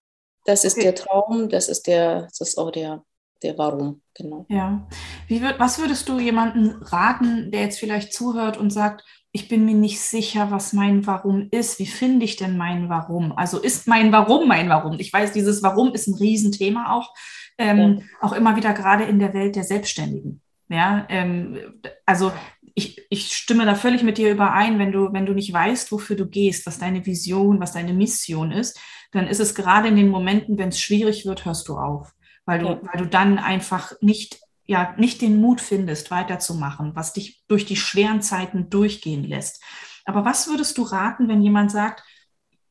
das 0.45 0.63
ist 0.63 0.77
okay. 0.77 0.83
der 0.83 0.95
Traum, 0.95 1.49
das 1.49 1.67
ist 1.67 1.87
der, 1.87 2.23
das 2.23 2.41
ist 2.41 2.57
auch 2.59 2.71
der, 2.71 3.03
der 3.41 3.57
Warum, 3.57 4.01
genau. 4.13 4.45
Ja. 4.49 4.87
Wie, 5.27 5.41
was 5.41 5.79
würdest 5.79 6.07
du 6.09 6.19
jemandem 6.19 6.79
raten, 6.83 7.51
der 7.51 7.61
jetzt 7.61 7.79
vielleicht 7.79 8.13
zuhört 8.13 8.57
und 8.57 8.69
sagt, 8.69 9.03
ich 9.37 9.49
bin 9.49 9.65
mir 9.65 9.75
nicht 9.75 9.99
sicher, 9.99 10.49
was 10.49 10.73
mein 10.73 11.05
Warum 11.05 11.49
ist. 11.51 11.77
Wie 11.77 11.85
finde 11.85 12.25
ich 12.25 12.37
denn 12.37 12.57
mein 12.57 12.89
Warum? 12.89 13.37
Also 13.37 13.59
ist 13.61 13.87
mein 13.87 14.11
Warum 14.11 14.47
mein 14.47 14.67
Warum? 14.67 14.99
Ich 14.99 15.13
weiß, 15.13 15.31
dieses 15.31 15.61
Warum 15.61 15.93
ist 15.93 16.07
ein 16.07 16.15
Riesenthema 16.15 16.91
auch, 16.91 17.13
ähm, 17.59 17.99
ja. 17.99 18.05
auch 18.19 18.33
immer 18.33 18.55
wieder 18.55 18.73
gerade 18.73 19.03
in 19.03 19.19
der 19.19 19.35
Welt 19.35 19.55
der 19.55 19.63
Selbstständigen. 19.63 20.41
Ja, 20.69 21.05
ähm, 21.09 21.59
also 22.03 22.31
ich, 22.73 23.05
ich 23.11 23.31
stimme 23.31 23.67
da 23.67 23.75
völlig 23.75 24.01
mit 24.01 24.17
dir 24.17 24.31
überein, 24.31 24.79
wenn 24.79 24.91
du, 24.91 25.13
wenn 25.13 25.27
du 25.27 25.33
nicht 25.33 25.53
weißt, 25.53 25.91
wofür 25.91 26.15
du 26.15 26.25
gehst, 26.25 26.65
was 26.65 26.79
deine 26.79 27.05
Vision, 27.05 27.59
was 27.59 27.73
deine 27.73 27.93
Mission 27.93 28.51
ist, 28.51 28.79
dann 29.11 29.27
ist 29.27 29.39
es 29.39 29.53
gerade 29.53 29.87
in 29.89 29.95
den 29.95 30.09
Momenten, 30.09 30.57
wenn 30.57 30.69
es 30.69 30.79
schwierig 30.79 31.27
wird, 31.27 31.45
hörst 31.45 31.67
du 31.67 31.77
auf, 31.77 32.11
weil 32.45 32.57
du, 32.57 32.65
weil 32.81 33.03
du 33.03 33.05
dann 33.05 33.37
einfach 33.37 33.91
nicht 34.01 34.39
ja 34.67 34.93
nicht 34.97 35.21
den 35.21 35.41
Mut 35.41 35.61
findest, 35.61 36.11
weiterzumachen, 36.11 36.95
was 36.95 37.13
dich 37.13 37.43
durch 37.47 37.65
die 37.65 37.77
schweren 37.77 38.21
Zeiten 38.21 38.69
durchgehen 38.69 39.23
lässt. 39.23 39.63
Aber 40.05 40.25
was 40.25 40.47
würdest 40.47 40.77
du 40.77 40.83
raten, 40.83 41.27
wenn 41.27 41.41
jemand 41.41 41.71
sagt, 41.71 42.03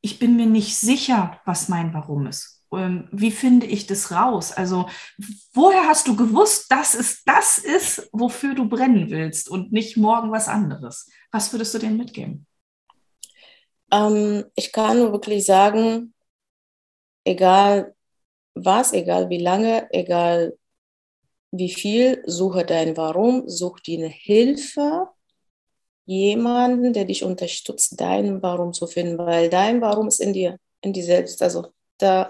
ich 0.01 0.19
bin 0.19 0.37
mir 0.37 0.47
nicht 0.47 0.77
sicher, 0.77 1.41
was 1.45 1.69
mein 1.69 1.93
Warum 1.93 2.27
ist? 2.27 2.63
Ähm, 2.73 3.09
wie 3.13 3.31
finde 3.31 3.67
ich 3.67 3.87
das 3.87 4.13
raus? 4.13 4.53
Also, 4.53 4.89
woher 5.53 5.87
hast 5.87 6.07
du 6.09 6.17
gewusst, 6.17 6.71
dass 6.71 6.95
es 6.95 7.25
das 7.25 7.59
ist, 7.59 8.09
wofür 8.13 8.55
du 8.55 8.69
brennen 8.69 9.11
willst 9.11 9.49
und 9.49 9.73
nicht 9.73 9.97
morgen 9.97 10.31
was 10.31 10.49
anderes? 10.49 11.11
Was 11.31 11.53
würdest 11.53 11.75
du 11.75 11.79
denen 11.79 11.97
mitgeben? 11.97 12.47
Ähm, 13.91 14.45
ich 14.55 14.73
kann 14.73 14.99
nur 14.99 15.13
wirklich 15.13 15.45
sagen, 15.45 16.13
egal 17.25 17.95
was, 18.55 18.93
egal 18.93 19.29
wie 19.31 19.39
lange, 19.39 19.89
egal 19.93 20.57
wie 21.59 21.71
viel, 21.71 22.23
suche 22.27 22.65
dein 22.65 22.97
Warum, 22.97 23.49
such 23.49 23.81
dir 23.81 23.99
eine 23.99 24.09
Hilfe, 24.09 25.09
jemanden, 26.07 26.93
der 26.93 27.05
dich 27.05 27.25
unterstützt, 27.25 28.01
dein 28.01 28.43
Warum 28.43 28.73
zu 28.73 28.87
finden, 28.87 29.19
weil 29.19 29.51
dein 29.51 29.81
Warum 29.81 30.09
ist 30.09 30.21
in 30.21 30.33
dir, 30.33 30.59
in 30.81 30.93
dir 30.93 31.05
selbst. 31.05 31.43
Also 31.43 31.67
da, 31.99 32.29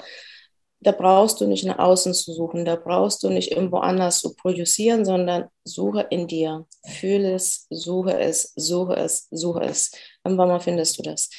da 0.81 0.93
brauchst 0.93 1.41
du 1.41 1.47
nicht 1.47 1.65
nach 1.65 1.79
außen 1.79 2.15
zu 2.15 2.33
suchen, 2.33 2.65
da 2.65 2.77
brauchst 2.77 3.23
du 3.23 3.29
nicht 3.29 3.53
irgendwo 3.53 3.79
anders 3.79 4.21
zu 4.21 4.35
produzieren, 4.35 5.05
sondern 5.05 5.49
suche 5.65 6.07
in 6.11 6.27
dir, 6.27 6.67
fühle 6.87 7.35
es, 7.35 7.67
suche 7.71 8.19
es, 8.19 8.53
suche 8.57 8.97
es, 8.97 9.29
suche 9.31 9.65
es. 9.65 9.93
Irgendwann 10.25 10.61
findest 10.61 10.99
du 10.99 11.03
das. 11.03 11.31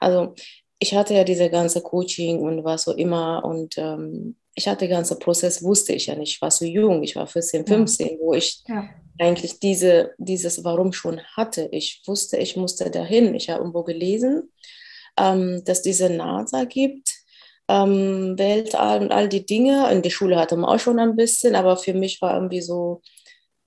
Also 0.00 0.34
ich 0.78 0.94
hatte 0.94 1.14
ja 1.14 1.24
diese 1.24 1.48
ganze 1.48 1.80
Coaching 1.80 2.40
und 2.40 2.64
was 2.64 2.82
so 2.84 2.92
immer 2.92 3.44
und 3.44 3.78
ähm, 3.78 4.36
ich 4.54 4.68
hatte 4.68 4.86
den 4.86 4.90
ganzen 4.90 5.18
Prozess, 5.18 5.62
wusste 5.62 5.92
ich 5.92 6.06
ja 6.06 6.14
nicht. 6.14 6.34
Ich 6.34 6.42
war 6.42 6.50
so 6.50 6.64
jung, 6.64 7.02
ich 7.02 7.16
war 7.16 7.26
14, 7.26 7.66
15, 7.66 8.06
ja. 8.06 8.14
wo 8.20 8.34
ich 8.34 8.62
ja. 8.68 8.88
eigentlich 9.18 9.58
diese, 9.58 10.14
dieses 10.18 10.62
Warum 10.64 10.92
schon 10.92 11.20
hatte. 11.36 11.68
Ich 11.72 12.02
wusste, 12.06 12.36
ich 12.36 12.56
musste 12.56 12.90
dahin. 12.90 13.34
Ich 13.34 13.50
habe 13.50 13.60
irgendwo 13.60 13.82
gelesen, 13.82 14.52
ähm, 15.18 15.62
dass 15.64 15.82
diese 15.82 16.08
NASA 16.08 16.64
gibt, 16.64 17.12
ähm, 17.68 18.38
Weltall 18.38 19.02
und 19.02 19.12
all 19.12 19.28
die 19.28 19.44
Dinge. 19.44 19.90
In 19.90 20.02
der 20.02 20.10
Schule 20.10 20.36
hatte 20.36 20.56
man 20.56 20.70
auch 20.70 20.80
schon 20.80 21.00
ein 21.00 21.16
bisschen, 21.16 21.56
aber 21.56 21.76
für 21.76 21.94
mich 21.94 22.22
war 22.22 22.34
irgendwie 22.34 22.60
so, 22.60 23.02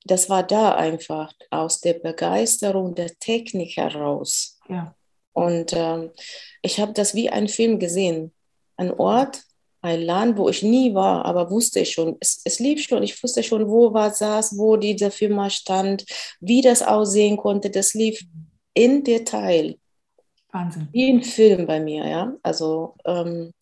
das 0.05 0.29
war 0.29 0.43
da 0.43 0.75
einfach 0.75 1.33
aus 1.51 1.81
der 1.81 1.95
Begeisterung 1.95 2.95
der 2.95 3.11
Technik 3.19 3.75
heraus. 3.75 4.57
Ja. 4.69 4.95
Und 5.33 5.73
ähm, 5.73 6.11
ich 6.61 6.79
habe 6.79 6.93
das 6.93 7.13
wie 7.13 7.29
ein 7.29 7.49
Film 7.49 7.77
gesehen. 7.77 8.33
Ein 8.77 8.91
Ort, 8.91 9.41
ein 9.87 10.01
Land, 10.01 10.37
wo 10.37 10.49
ich 10.49 10.63
nie 10.63 10.93
war, 10.93 11.25
aber 11.25 11.49
wusste 11.49 11.79
ich 11.79 11.91
schon, 11.91 12.17
es, 12.19 12.41
es 12.43 12.59
lief 12.59 12.83
schon, 12.83 13.03
ich 13.03 13.21
wusste 13.21 13.43
schon, 13.43 13.67
wo 13.67 13.93
was 13.93 14.19
saß, 14.19 14.57
wo 14.57 14.77
diese 14.77 15.11
Firma 15.11 15.49
stand, 15.49 16.05
wie 16.39 16.61
das 16.61 16.81
aussehen 16.81 17.37
konnte, 17.37 17.69
das 17.69 17.93
lief 17.93 18.23
in 18.73 19.03
Detail. 19.03 19.77
Wahnsinn. 20.51 20.87
Wie 20.91 21.11
ein 21.11 21.23
Film 21.23 21.65
bei 21.65 21.79
mir, 21.79 22.07
ja. 22.07 22.33
Also 22.43 22.95
ähm, 23.05 23.53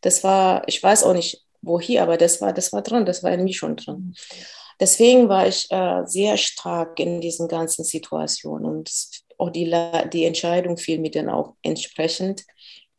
das 0.00 0.22
war, 0.24 0.66
ich 0.68 0.82
weiß 0.82 1.04
auch 1.04 1.14
nicht, 1.14 1.42
wo 1.62 1.80
hier, 1.80 2.02
aber 2.02 2.16
das 2.16 2.40
war, 2.40 2.52
das 2.52 2.72
war 2.72 2.82
drin, 2.82 3.06
das 3.06 3.22
war 3.22 3.32
in 3.32 3.44
mir 3.44 3.54
schon 3.54 3.76
drin. 3.76 4.14
Deswegen 4.80 5.28
war 5.28 5.46
ich 5.46 5.70
äh, 5.70 6.02
sehr 6.06 6.36
stark 6.36 6.98
in 6.98 7.20
diesen 7.20 7.48
ganzen 7.48 7.84
Situationen 7.84 8.64
und 8.64 8.90
auch 9.38 9.50
die, 9.50 9.72
die 10.12 10.24
Entscheidung 10.24 10.76
fiel 10.76 10.98
mir 10.98 11.10
dann 11.10 11.28
auch 11.28 11.54
entsprechend 11.62 12.44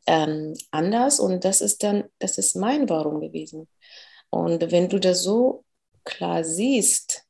ähm, 0.08 0.54
anders 0.72 1.20
und 1.20 1.44
das 1.46 1.62
ist 1.62 1.84
dann, 1.84 2.06
das 2.20 2.38
ist 2.38 2.56
mein 2.56 2.90
Warum 2.90 3.22
gewesen. 3.22 3.68
Und 4.30 4.72
wenn 4.72 4.90
du 4.90 5.00
das 5.00 5.24
so 5.24 5.64
klar 6.04 6.44
siehst, 6.44 7.24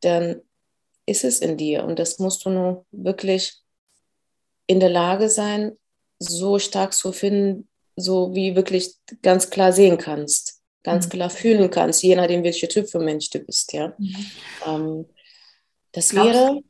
dann 0.00 0.42
ist 1.06 1.24
es 1.24 1.40
in 1.40 1.56
dir 1.56 1.84
und 1.84 1.98
das 1.98 2.18
musst 2.18 2.44
du 2.44 2.50
nur 2.50 2.86
wirklich 2.90 3.54
in 4.66 4.80
der 4.80 4.90
Lage 4.90 5.30
sein, 5.30 5.78
so 6.18 6.58
stark 6.58 6.92
zu 6.92 7.12
finden, 7.12 7.68
so 7.96 8.34
wie 8.34 8.54
wirklich 8.54 8.94
ganz 9.22 9.50
klar 9.50 9.72
sehen 9.72 9.98
kannst, 9.98 10.60
ganz 10.82 11.06
mhm. 11.06 11.10
klar 11.10 11.30
fühlen 11.30 11.70
kannst, 11.70 12.02
je 12.02 12.14
nachdem, 12.16 12.44
welcher 12.44 12.68
Typ 12.68 12.88
für 12.88 13.00
Mensch 13.00 13.30
du 13.30 13.38
bist, 13.40 13.72
ja. 13.72 13.94
Mhm. 13.98 14.30
Ähm, 14.66 15.06
Das 15.92 16.10
glaubst, 16.10 16.34
wäre. 16.34 16.60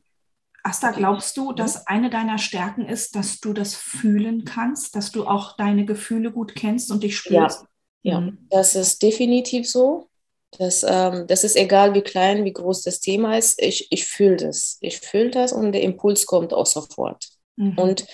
Asta, 0.63 0.91
glaubst 0.91 1.37
du, 1.37 1.53
dass 1.53 1.87
eine 1.87 2.09
deiner 2.09 2.37
Stärken 2.37 2.85
ist, 2.85 3.15
dass 3.15 3.39
du 3.39 3.53
das 3.53 3.75
fühlen 3.75 4.45
kannst, 4.45 4.95
dass 4.95 5.11
du 5.11 5.25
auch 5.25 5.55
deine 5.55 5.85
Gefühle 5.85 6.31
gut 6.31 6.55
kennst 6.55 6.91
und 6.91 7.03
dich 7.03 7.17
spürst? 7.17 7.65
Ja, 8.01 8.13
ja. 8.13 8.21
Mhm. 8.21 8.47
das 8.49 8.75
ist 8.75 9.01
definitiv 9.01 9.69
so. 9.69 10.09
Das, 10.57 10.83
ähm, 10.87 11.25
das 11.27 11.43
ist 11.43 11.55
egal, 11.55 11.93
wie 11.93 12.01
klein, 12.01 12.43
wie 12.43 12.53
groß 12.53 12.81
das 12.81 12.99
Thema 12.99 13.37
ist. 13.37 13.61
Ich, 13.61 13.91
ich 13.91 14.05
fühle 14.05 14.37
das. 14.37 14.77
Ich 14.81 14.99
fühle 14.99 15.29
das 15.29 15.53
und 15.53 15.71
der 15.71 15.83
Impuls 15.83 16.25
kommt 16.25 16.53
auch 16.53 16.65
sofort. 16.65 17.27
Mhm. 17.55 17.77
Und 17.77 18.05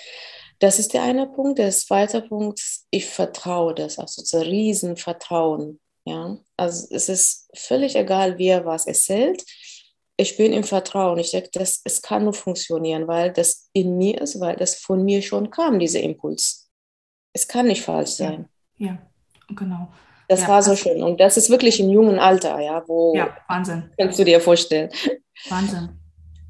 das 0.60 0.80
ist 0.80 0.94
der 0.94 1.04
eine 1.04 1.28
Punkt. 1.28 1.60
Der 1.60 1.72
zweite 1.72 2.22
Punkt, 2.22 2.62
ich 2.90 3.06
vertraue 3.06 3.74
das. 3.74 4.00
Also 4.00 4.24
so 4.24 4.38
ein 4.38 4.44
Riesenvertrauen. 4.44 5.80
Ja? 6.06 6.38
Also 6.58 6.88
es 6.92 7.10
ist 7.10 7.50
völlig 7.56 7.96
egal, 7.96 8.38
wer 8.38 8.66
was 8.66 8.86
erzählt. 8.86 9.44
Ich 10.18 10.38
bin 10.38 10.54
im 10.54 10.64
Vertrauen. 10.64 11.18
Ich 11.20 11.32
denke, 11.32 11.50
das, 11.54 11.82
es 11.84 12.02
kann 12.02 12.24
nur 12.24 12.34
funktionieren, 12.34 13.08
weil 13.08 13.34
das 13.34 13.70
in 13.74 13.98
mir 13.98 14.22
ist, 14.22 14.40
weil 14.40 14.56
das 14.56 14.76
von 14.76 15.04
mir 15.04 15.22
schon 15.22 15.50
kam, 15.50 15.80
dieser 15.80 16.02
Impuls. 16.02 16.70
Es 17.34 17.48
kann 17.48 17.68
nicht 17.68 17.82
falsch 17.82 18.12
sein. 18.12 18.48
Ja, 18.78 18.88
ja 18.88 18.98
genau. 19.54 19.90
Das 20.28 20.42
ja, 20.42 20.48
war 20.48 20.64
so 20.64 20.76
schön. 20.76 21.04
Und 21.04 21.20
das 21.20 21.38
ist 21.38 21.50
wirklich 21.50 21.80
im 21.80 21.90
jungen 21.90 22.18
Alter, 22.18 22.60
ja, 22.60 22.84
wo. 22.88 23.14
Ja, 23.16 23.36
Wahnsinn. 23.48 23.92
Kannst 24.00 24.18
du 24.18 24.24
dir 24.24 24.40
vorstellen. 24.40 24.90
Wahnsinn. 25.50 25.90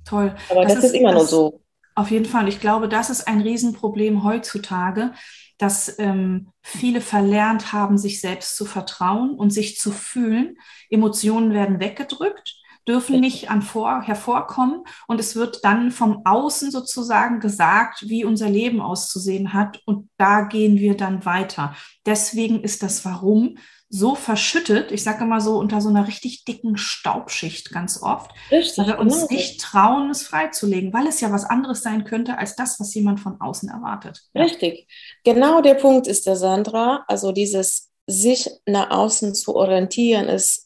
Toll. 0.05 0.35
Aber 0.49 0.63
das, 0.63 0.75
das 0.75 0.83
ist, 0.85 0.91
ist, 0.91 0.99
immer 0.99 1.11
das, 1.11 1.21
nur 1.21 1.27
so. 1.27 1.61
Auf 1.95 2.11
jeden 2.11 2.25
Fall. 2.25 2.47
Ich 2.47 2.59
glaube, 2.59 2.87
das 2.87 3.09
ist 3.09 3.27
ein 3.27 3.41
Riesenproblem 3.41 4.23
heutzutage, 4.23 5.13
dass 5.57 5.97
ähm, 5.97 6.51
viele 6.61 7.01
verlernt 7.01 7.73
haben, 7.73 7.97
sich 7.97 8.21
selbst 8.21 8.55
zu 8.55 8.65
vertrauen 8.65 9.35
und 9.35 9.51
sich 9.51 9.79
zu 9.79 9.91
fühlen. 9.91 10.57
Emotionen 10.89 11.53
werden 11.53 11.79
weggedrückt 11.79 12.55
dürfen 12.87 13.19
nicht 13.19 13.49
an 13.49 13.61
vor, 13.61 14.01
hervorkommen 14.01 14.83
und 15.07 15.19
es 15.19 15.35
wird 15.35 15.63
dann 15.63 15.91
vom 15.91 16.21
Außen 16.25 16.71
sozusagen 16.71 17.39
gesagt, 17.39 18.07
wie 18.07 18.25
unser 18.25 18.49
Leben 18.49 18.81
auszusehen 18.81 19.53
hat 19.53 19.81
und 19.85 20.09
da 20.17 20.41
gehen 20.41 20.77
wir 20.77 20.95
dann 20.95 21.25
weiter. 21.25 21.75
Deswegen 22.05 22.61
ist 22.61 22.83
das 22.83 23.03
Warum 23.05 23.57
so 23.89 24.15
verschüttet, 24.15 24.91
ich 24.91 25.03
sage 25.03 25.23
immer 25.23 25.39
so 25.39 25.57
unter 25.57 25.79
so 25.79 25.89
einer 25.89 26.07
richtig 26.07 26.43
dicken 26.43 26.75
Staubschicht 26.75 27.71
ganz 27.71 28.01
oft, 28.01 28.31
Richtig, 28.51 28.77
weil 28.79 28.87
wir 28.87 28.99
uns 28.99 29.13
genau. 29.13 29.27
nicht 29.31 29.61
trauen, 29.61 30.09
es 30.09 30.23
freizulegen, 30.23 30.91
weil 30.91 31.07
es 31.07 31.21
ja 31.21 31.31
was 31.31 31.45
anderes 31.45 31.81
sein 31.81 32.03
könnte 32.03 32.37
als 32.37 32.55
das, 32.55 32.79
was 32.79 32.93
jemand 32.93 33.19
von 33.19 33.39
außen 33.39 33.69
erwartet. 33.69 34.21
Richtig, 34.35 34.87
genau 35.23 35.61
der 35.61 35.75
Punkt 35.75 36.07
ist 36.07 36.25
der 36.25 36.35
Sandra, 36.35 37.05
also 37.07 37.31
dieses 37.31 37.91
sich 38.07 38.49
nach 38.65 38.91
außen 38.91 39.33
zu 39.33 39.55
orientieren 39.55 40.27
ist 40.27 40.64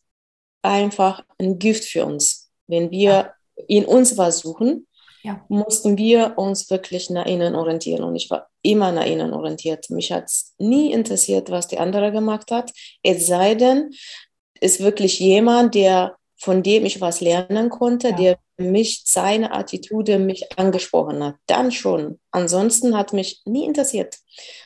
einfach 0.61 1.23
ein 1.37 1.59
Gift 1.59 1.85
für 1.85 2.05
uns. 2.05 2.51
Wenn 2.67 2.91
wir 2.91 3.11
ja. 3.11 3.33
in 3.67 3.85
uns 3.85 4.17
was 4.17 4.39
suchen, 4.39 4.87
ja. 5.23 5.43
mussten 5.49 5.97
wir 5.97 6.37
uns 6.37 6.69
wirklich 6.69 7.09
nach 7.09 7.25
innen 7.25 7.55
orientieren. 7.55 8.03
Und 8.03 8.15
ich 8.15 8.29
war 8.29 8.49
immer 8.61 8.91
nach 8.91 9.05
innen 9.05 9.33
orientiert. 9.33 9.89
Mich 9.89 10.11
hat 10.11 10.25
es 10.25 10.53
nie 10.57 10.91
interessiert, 10.91 11.49
was 11.49 11.67
die 11.67 11.79
andere 11.79 12.11
gemacht 12.11 12.51
hat. 12.51 12.71
Es 13.03 13.27
sei 13.27 13.55
denn, 13.55 13.91
es 14.61 14.75
ist 14.75 14.79
wirklich 14.81 15.19
jemand, 15.19 15.75
der 15.75 16.15
von 16.39 16.63
dem 16.63 16.85
ich 16.85 17.01
was 17.01 17.21
lernen 17.21 17.69
konnte, 17.69 18.09
ja. 18.09 18.15
der 18.15 18.39
mich, 18.57 19.03
seine 19.05 19.53
Attitude 19.53 20.19
mich 20.19 20.57
angesprochen 20.57 21.23
hat. 21.23 21.35
Dann 21.47 21.71
schon. 21.71 22.19
Ansonsten 22.31 22.97
hat 22.97 23.13
mich 23.13 23.41
nie 23.45 23.65
interessiert. 23.65 24.17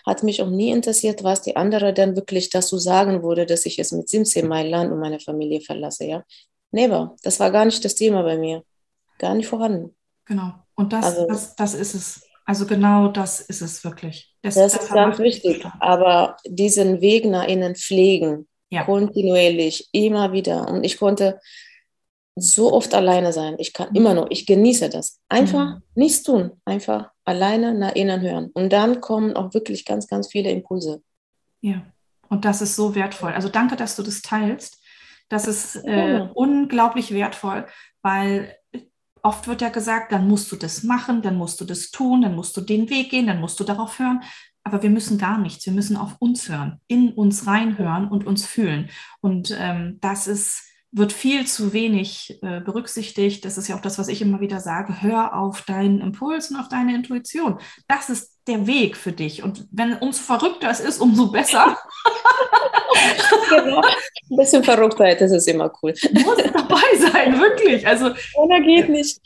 Hat 0.05 0.23
mich 0.23 0.41
auch 0.41 0.49
nie 0.49 0.69
interessiert, 0.69 1.23
was 1.23 1.41
die 1.41 1.55
andere 1.55 1.93
dann 1.93 2.15
wirklich 2.15 2.49
dazu 2.49 2.77
sagen 2.77 3.23
würde, 3.23 3.45
dass 3.45 3.65
ich 3.65 3.79
es 3.79 3.91
mit 3.91 4.07
17 4.07 4.47
mein 4.47 4.67
Land 4.67 4.91
und 4.91 4.99
meine 4.99 5.19
Familie 5.19 5.61
verlasse. 5.61 6.05
Ja? 6.05 6.23
Never. 6.71 7.15
Das 7.23 7.39
war 7.39 7.51
gar 7.51 7.65
nicht 7.65 7.83
das 7.83 7.95
Thema 7.95 8.23
bei 8.23 8.37
mir. 8.37 8.63
Gar 9.17 9.35
nicht 9.35 9.47
vorhanden. 9.47 9.95
Genau. 10.25 10.53
Und 10.75 10.93
das, 10.93 11.05
also, 11.05 11.27
das, 11.27 11.55
das 11.55 11.73
ist 11.73 11.93
es. 11.95 12.21
Also 12.45 12.65
genau 12.65 13.07
das 13.07 13.39
ist 13.39 13.61
es 13.61 13.83
wirklich. 13.83 14.35
Das, 14.41 14.55
das 14.55 14.73
ist 14.73 14.89
ganz 14.91 15.17
wichtig. 15.17 15.65
Aber 15.79 16.35
diesen 16.45 16.99
Weg 16.99 17.25
nach 17.25 17.47
innen 17.47 17.75
pflegen, 17.75 18.47
ja. 18.73 18.83
kontinuierlich, 18.83 19.89
immer 19.91 20.31
wieder. 20.31 20.67
Und 20.67 20.83
ich 20.83 20.97
konnte 20.97 21.39
so 22.35 22.73
oft 22.73 22.93
alleine 22.93 23.31
sein. 23.31 23.55
Ich 23.59 23.73
kann 23.73 23.93
immer 23.93 24.13
noch, 24.13 24.27
ich 24.29 24.45
genieße 24.45 24.89
das. 24.89 25.19
Einfach 25.29 25.75
mhm. 25.75 25.81
nichts 25.95 26.23
tun, 26.23 26.51
einfach 26.65 27.11
alleine 27.25 27.73
nach 27.73 27.93
innen 27.93 28.21
hören. 28.21 28.49
Und 28.53 28.73
dann 28.73 29.01
kommen 29.01 29.35
auch 29.35 29.53
wirklich 29.53 29.85
ganz, 29.85 30.07
ganz 30.07 30.27
viele 30.31 30.49
Impulse. 30.49 31.01
Ja, 31.61 31.83
und 32.29 32.45
das 32.45 32.61
ist 32.61 32.75
so 32.75 32.95
wertvoll. 32.95 33.33
Also 33.33 33.49
danke, 33.49 33.75
dass 33.75 33.95
du 33.95 34.03
das 34.03 34.21
teilst. 34.21 34.81
Das 35.29 35.47
ist 35.47 35.75
äh, 35.85 36.13
ja. 36.13 36.31
unglaublich 36.33 37.13
wertvoll, 37.13 37.65
weil 38.01 38.55
oft 39.21 39.47
wird 39.47 39.61
ja 39.61 39.69
gesagt, 39.69 40.11
dann 40.11 40.27
musst 40.27 40.51
du 40.51 40.55
das 40.55 40.83
machen, 40.83 41.21
dann 41.21 41.37
musst 41.37 41.61
du 41.61 41.65
das 41.65 41.91
tun, 41.91 42.23
dann 42.23 42.35
musst 42.35 42.57
du 42.57 42.61
den 42.61 42.89
Weg 42.89 43.11
gehen, 43.11 43.27
dann 43.27 43.39
musst 43.39 43.59
du 43.59 43.63
darauf 43.63 43.99
hören. 43.99 44.21
Aber 44.63 44.81
wir 44.81 44.89
müssen 44.89 45.17
gar 45.17 45.37
nichts. 45.37 45.65
Wir 45.65 45.73
müssen 45.73 45.97
auf 45.97 46.15
uns 46.19 46.47
hören, 46.49 46.79
in 46.87 47.11
uns 47.13 47.47
reinhören 47.47 48.07
und 48.07 48.25
uns 48.25 48.45
fühlen. 48.45 48.89
Und 49.19 49.55
ähm, 49.59 49.97
das 50.01 50.27
ist, 50.27 50.63
wird 50.91 51.11
viel 51.11 51.45
zu 51.45 51.73
wenig 51.73 52.39
äh, 52.41 52.61
berücksichtigt. 52.61 53.43
Das 53.43 53.57
ist 53.57 53.67
ja 53.67 53.75
auch 53.75 53.81
das, 53.81 53.99
was 53.99 54.07
ich 54.07 54.21
immer 54.21 54.39
wieder 54.39 54.59
sage. 54.59 55.01
Hör 55.01 55.35
auf 55.35 55.63
deinen 55.63 55.99
Impuls 55.99 56.51
und 56.51 56.57
auf 56.57 56.69
deine 56.69 56.95
Intuition. 56.95 57.59
Das 57.87 58.09
ist 58.09 58.39
der 58.47 58.67
Weg 58.67 58.95
für 58.95 59.11
dich. 59.11 59.43
Und 59.43 59.67
wenn 59.71 59.95
umso 59.97 60.21
verrückter 60.21 60.69
es 60.69 60.79
ist, 60.79 60.99
umso 60.99 61.31
besser. 61.31 61.77
genau. 63.49 63.81
Ein 64.29 64.37
bisschen 64.37 64.63
Verrücktheit, 64.63 65.19
das 65.19 65.31
ist 65.31 65.47
immer 65.47 65.71
cool. 65.81 65.93
Muss 66.13 66.37
dabei 66.37 66.81
sein, 66.97 67.39
wirklich. 67.39 67.85
Also, 67.85 68.11
ohne 68.35 68.61
geht 68.63 68.89
nicht. 68.89 69.19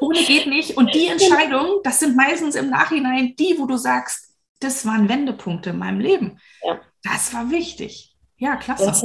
Ohne 0.00 0.18
geht 0.18 0.46
nicht. 0.46 0.76
Und 0.76 0.94
die 0.94 1.06
Entscheidung, 1.06 1.80
das 1.82 2.00
sind 2.00 2.14
meistens 2.14 2.54
im 2.54 2.70
Nachhinein 2.70 3.34
die, 3.36 3.56
wo 3.58 3.66
du 3.66 3.76
sagst, 3.76 4.27
das 4.60 4.84
waren 4.86 5.08
Wendepunkte 5.08 5.70
in 5.70 5.78
meinem 5.78 6.00
Leben. 6.00 6.38
Ja. 6.64 6.80
Das 7.02 7.32
war 7.32 7.50
wichtig. 7.50 8.14
Ja, 8.38 8.56
klasse. 8.56 8.86
Das, 8.86 9.04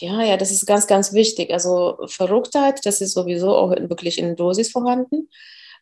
ja, 0.00 0.22
ja, 0.22 0.36
das 0.36 0.50
ist 0.50 0.66
ganz, 0.66 0.86
ganz 0.86 1.12
wichtig. 1.12 1.52
Also 1.52 1.98
Verrücktheit, 2.06 2.84
das 2.86 3.00
ist 3.00 3.12
sowieso 3.12 3.56
auch 3.56 3.70
wirklich 3.70 4.18
in 4.18 4.36
Dosis 4.36 4.70
vorhanden. 4.70 5.28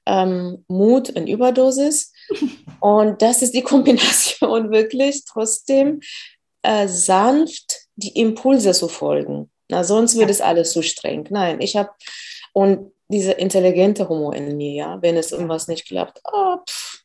Ähm, 0.07 0.65
Mut 0.69 1.11
in 1.11 1.27
Überdosis. 1.27 2.13
Und 2.81 3.21
das 3.21 3.43
ist 3.43 3.55
die 3.55 3.63
Kombination 3.63 4.71
wirklich 4.71 5.25
trotzdem 5.25 6.01
äh, 6.63 6.89
sanft 6.89 7.87
die 7.97 8.19
Impulse 8.19 8.73
zu 8.73 8.89
folgen. 8.89 9.51
Na, 9.69 9.85
sonst 9.85 10.17
wird 10.17 10.31
es 10.31 10.41
alles 10.41 10.73
zu 10.73 10.83
streng. 10.83 11.27
Nein, 11.31 11.61
ich 11.61 11.77
habe 11.77 11.91
und 12.53 12.93
diese 13.09 13.33
intelligente 13.33 14.09
Humor 14.09 14.35
in 14.35 14.57
mir, 14.57 14.73
ja, 14.73 15.03
wenn 15.03 15.17
es 15.17 15.33
irgendwas 15.33 15.69
nicht 15.69 15.87
klappt, 15.87 16.21
oh, 16.33 16.57
pff, 16.69 16.96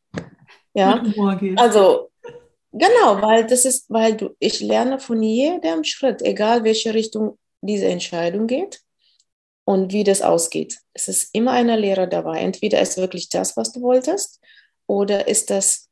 ja, 0.73 1.03
also 1.57 2.09
genau, 2.71 3.21
weil 3.21 3.45
das 3.47 3.65
ist, 3.65 3.89
weil 3.89 4.15
du, 4.15 4.35
ich 4.39 4.59
lerne 4.61 4.99
von 4.99 5.21
jedem 5.21 5.83
Schritt, 5.83 6.21
egal 6.21 6.63
welche 6.63 6.93
Richtung 6.93 7.37
diese 7.61 7.87
Entscheidung 7.87 8.47
geht 8.47 8.81
und 9.65 9.93
wie 9.93 10.03
das 10.03 10.21
ausgeht. 10.21 10.79
Es 10.93 11.07
ist 11.07 11.29
immer 11.33 11.51
eine 11.51 11.77
Lehre 11.77 12.07
dabei. 12.07 12.39
Entweder 12.39 12.81
ist 12.81 12.97
wirklich 12.97 13.29
das, 13.29 13.55
was 13.57 13.71
du 13.71 13.81
wolltest, 13.81 14.39
oder 14.87 15.27
ist 15.27 15.49
das 15.49 15.89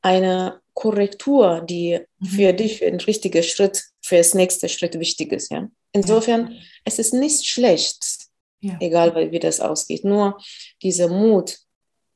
eine 0.00 0.60
Korrektur, 0.74 1.60
die 1.60 2.00
mhm. 2.18 2.26
für 2.26 2.52
dich 2.52 2.78
für 2.78 2.86
den 2.86 3.00
richtigen 3.00 3.42
Schritt, 3.42 3.84
für 4.00 4.16
das 4.16 4.34
nächste 4.34 4.68
Schritt 4.68 4.98
wichtig 4.98 5.32
ist. 5.32 5.50
Ja? 5.50 5.68
Insofern, 5.92 6.52
ja. 6.52 6.60
es 6.84 6.98
ist 6.98 7.12
nicht 7.12 7.46
schlecht, 7.46 8.28
ja. 8.60 8.76
egal 8.80 9.30
wie 9.32 9.38
das 9.38 9.60
ausgeht. 9.60 10.04
Nur 10.04 10.38
dieser 10.82 11.08
Mut, 11.08 11.58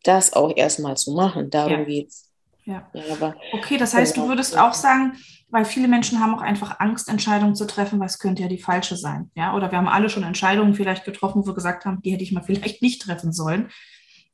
das 0.03 0.33
auch 0.33 0.57
erstmal 0.57 0.97
zu 0.97 1.12
machen. 1.12 1.51
Darum 1.51 1.81
ja. 1.81 1.85
geht 1.85 2.09
es. 2.09 2.29
Ja. 2.65 2.88
ja 2.93 3.35
okay, 3.53 3.77
das 3.77 3.95
heißt, 3.95 4.15
genau. 4.15 4.27
du 4.27 4.33
würdest 4.33 4.57
auch 4.57 4.75
sagen, 4.75 5.17
weil 5.49 5.65
viele 5.65 5.88
Menschen 5.88 6.21
haben 6.21 6.35
auch 6.35 6.41
einfach 6.41 6.81
Angst, 6.81 7.09
Entscheidungen 7.09 7.55
zu 7.55 7.67
treffen, 7.67 8.01
weil 8.01 8.07
es 8.07 8.19
könnte 8.19 8.43
ja 8.43 8.49
die 8.49 8.59
falsche 8.59 8.97
sein. 8.97 9.31
Ja, 9.35 9.55
oder 9.55 9.71
wir 9.71 9.79
haben 9.79 9.88
alle 9.88 10.09
schon 10.09 10.23
Entscheidungen 10.23 10.75
vielleicht 10.75 11.05
getroffen, 11.05 11.43
wo 11.43 11.47
wir 11.47 11.55
gesagt 11.55 11.85
haben, 11.85 12.01
die 12.03 12.12
hätte 12.12 12.23
ich 12.23 12.33
mal 12.33 12.43
vielleicht 12.43 12.83
nicht 12.83 13.03
treffen 13.03 13.33
sollen. 13.33 13.71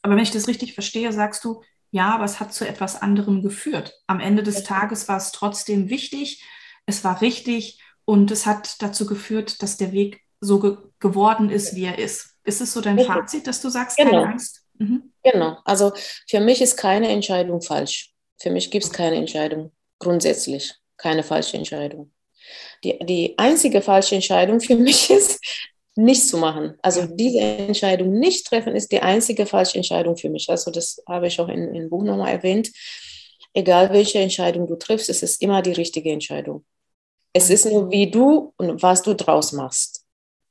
Aber 0.03 0.15
wenn 0.15 0.23
ich 0.23 0.31
das 0.31 0.47
richtig 0.47 0.75
verstehe, 0.75 1.13
sagst 1.13 1.45
du, 1.45 1.63
ja, 1.91 2.15
aber 2.15 2.25
es 2.25 2.39
hat 2.39 2.53
zu 2.53 2.69
etwas 2.69 3.01
anderem 3.01 3.43
geführt. 3.43 3.95
Am 4.07 4.21
Ende 4.21 4.43
des 4.43 4.63
Tages 4.63 5.09
war 5.09 5.17
es 5.17 5.33
trotzdem 5.33 5.89
wichtig, 5.89 6.45
es 6.87 7.03
war 7.03 7.21
richtig 7.21 7.83
und 8.05 8.31
es 8.31 8.47
hat 8.47 8.81
dazu 8.81 9.07
geführt, 9.07 9.63
dass 9.63 9.77
der 9.77 9.93
Weg 9.93 10.23
so 10.41 10.61
ge 10.61 10.77
geworden 11.01 11.49
ist, 11.49 11.77
wie 11.77 11.85
er 11.85 11.99
ist. 11.99 12.37
Ist 12.43 12.61
es 12.61 12.73
so 12.73 12.81
dein 12.81 12.99
Fazit, 12.99 13.47
dass 13.47 13.61
du 13.61 13.69
sagst, 13.69 13.97
genau. 13.97 14.11
keine 14.11 14.27
Angst? 14.33 14.65
Mhm. 14.79 15.13
Genau. 15.23 15.59
Also 15.65 15.93
für 16.29 16.41
mich 16.41 16.61
ist 16.61 16.77
keine 16.77 17.09
Entscheidung 17.09 17.61
falsch. 17.61 18.13
Für 18.41 18.51
mich 18.51 18.71
gibt 18.71 18.85
es 18.85 18.93
keine 18.93 19.17
Entscheidung 19.17 19.73
grundsätzlich, 19.99 20.75
keine 20.97 21.23
falsche 21.23 21.57
Entscheidung. 21.57 22.13
Die, 22.85 22.99
die 23.01 23.35
einzige 23.37 23.83
falsche 23.83 24.15
Entscheidung 24.15 24.61
für 24.61 24.77
mich 24.89 25.11
ist, 25.11 25.41
nichts 25.97 26.29
zu 26.29 26.39
machen. 26.39 26.79
Also 26.81 27.07
diese 27.07 27.41
Entscheidung 27.41 28.13
nicht 28.19 28.47
treffen 28.47 28.77
ist 28.77 28.93
die 28.93 29.01
einzige 29.01 29.47
falsche 29.47 29.77
Entscheidung 29.77 30.17
für 30.17 30.31
mich. 30.31 30.49
Also 30.49 30.71
das 30.71 31.03
habe 31.09 31.27
ich 31.27 31.41
auch 31.41 31.49
in, 31.49 31.75
im 31.75 31.91
Buch 31.91 32.05
nochmal 32.05 32.33
erwähnt. 32.33 32.71
Egal 33.53 33.93
welche 33.93 34.21
Entscheidung 34.21 34.67
du 34.69 34.77
triffst, 34.77 35.09
es 35.09 35.23
ist 35.23 35.43
immer 35.43 35.63
die 35.63 35.73
richtige 35.73 36.13
Entscheidung. 36.13 36.65
Es 37.33 37.51
ist 37.51 37.67
nur, 37.67 37.91
wie 37.91 38.11
du 38.11 38.55
und 38.57 38.83
was 38.83 39.03
du 39.03 39.15
draus 39.15 39.53
machst. 39.53 40.05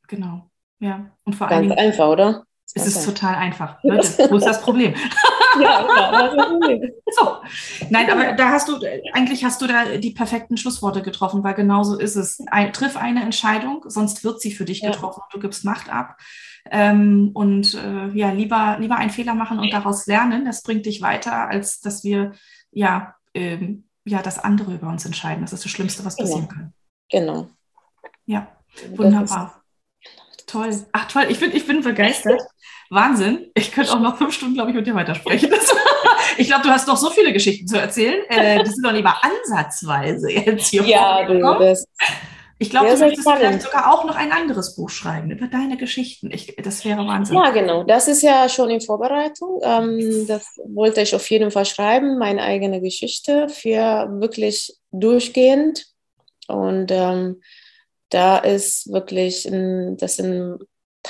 Genau. 0.07 0.49
Ja. 0.79 1.11
Und 1.23 1.33
vor 1.33 1.47
allem. 1.47 1.69
Ganz 1.69 1.79
einfach, 1.79 2.09
oder? 2.09 2.46
Es 2.75 2.85
ist 2.85 3.05
total 3.05 3.35
einfach. 3.35 3.81
Leute, 3.83 4.29
wo 4.29 4.35
ist 4.37 4.45
das 4.45 4.61
Problem? 4.61 4.93
ja, 5.61 5.81
genau, 5.81 6.35
das 6.35 6.47
Problem. 6.47 6.91
So. 7.17 7.37
Nein, 7.89 8.11
aber 8.11 8.33
da 8.33 8.49
hast 8.49 8.67
du, 8.67 8.77
eigentlich 9.13 9.43
hast 9.45 9.61
du 9.61 9.67
da 9.67 9.97
die 9.97 10.11
perfekten 10.11 10.57
Schlussworte 10.57 11.01
getroffen, 11.01 11.43
weil 11.43 11.53
genauso 11.53 11.97
ist 11.97 12.15
es. 12.15 12.39
Ein, 12.47 12.73
triff 12.73 12.97
eine 12.97 13.23
Entscheidung, 13.23 13.85
sonst 13.87 14.23
wird 14.23 14.41
sie 14.41 14.51
für 14.51 14.65
dich 14.65 14.81
ja. 14.81 14.91
getroffen 14.91 15.21
und 15.23 15.33
du 15.33 15.39
gibst 15.39 15.63
Macht 15.63 15.89
ab. 15.89 16.17
Ähm, 16.69 17.31
und 17.33 17.73
äh, 17.75 18.09
ja, 18.09 18.31
lieber, 18.31 18.77
lieber 18.79 18.97
einen 18.97 19.11
Fehler 19.11 19.33
machen 19.33 19.59
und 19.59 19.71
daraus 19.71 20.05
lernen, 20.05 20.45
das 20.45 20.63
bringt 20.63 20.85
dich 20.85 21.01
weiter, 21.01 21.47
als 21.47 21.79
dass 21.79 22.03
wir 22.03 22.33
ja, 22.71 23.15
ähm, 23.33 23.85
ja 24.05 24.21
das 24.21 24.39
andere 24.39 24.73
über 24.73 24.87
uns 24.87 25.05
entscheiden. 25.05 25.41
Das 25.41 25.53
ist 25.53 25.63
das 25.63 25.71
Schlimmste, 25.71 26.03
was 26.03 26.17
genau. 26.17 26.29
passieren 26.29 26.49
kann. 26.49 26.73
Genau. 27.09 27.47
Ja, 28.25 28.47
wunderbar. 28.95 29.63
Toll. 30.45 30.85
Ach 30.93 31.07
toll, 31.09 31.25
ich 31.29 31.39
bin, 31.39 31.51
ich 31.53 31.67
bin 31.67 31.81
begeistert. 31.81 32.41
Wahnsinn. 32.89 33.51
Ich 33.53 33.71
könnte 33.71 33.91
auch 33.93 33.99
noch 33.99 34.17
fünf 34.17 34.33
Stunden, 34.33 34.55
glaube 34.55 34.71
ich, 34.71 34.75
mit 34.75 34.87
dir 34.87 34.95
weitersprechen. 34.95 35.51
Ich 36.39 36.47
glaube, 36.47 36.63
du 36.63 36.69
hast 36.69 36.87
noch 36.87 36.97
so 36.97 37.09
viele 37.09 37.33
Geschichten 37.33 37.67
zu 37.67 37.79
erzählen. 37.79 38.21
Äh, 38.29 38.63
die 38.63 38.69
sind 38.69 38.85
doch 38.85 38.91
lieber 38.91 39.15
ansatzweise 39.23 40.29
jetzt 40.29 40.67
hier 40.67 40.83
Ja, 40.83 41.25
du, 41.25 41.39
das, 41.39 41.85
ich 42.59 42.69
glaube, 42.71 42.89
du 42.89 42.97
möchtest 42.97 43.29
vielleicht 43.29 43.61
sogar 43.61 43.93
auch 43.93 44.03
noch 44.05 44.15
ein 44.15 44.31
anderes 44.31 44.75
Buch 44.75 44.89
schreiben 44.89 45.29
über 45.29 45.47
deine 45.47 45.77
Geschichten. 45.77 46.31
Ich, 46.31 46.55
das 46.55 46.83
wäre 46.85 47.05
Wahnsinn. 47.05 47.35
Ja, 47.35 47.51
genau. 47.51 47.83
Das 47.83 48.07
ist 48.07 48.23
ja 48.23 48.49
schon 48.49 48.69
in 48.69 48.81
Vorbereitung. 48.81 49.61
Ähm, 49.63 50.25
das 50.27 50.59
wollte 50.65 51.01
ich 51.01 51.13
auf 51.13 51.29
jeden 51.29 51.51
Fall 51.51 51.65
schreiben, 51.65 52.17
meine 52.17 52.41
eigene 52.41 52.81
Geschichte 52.81 53.47
für 53.49 54.07
wirklich 54.19 54.75
durchgehend. 54.91 55.85
Und 56.47 56.91
ähm, 56.91 57.41
da 58.09 58.37
ist 58.37 58.91
wirklich, 58.91 59.45
ein, 59.45 59.97
das 59.97 60.15
sind 60.15 60.59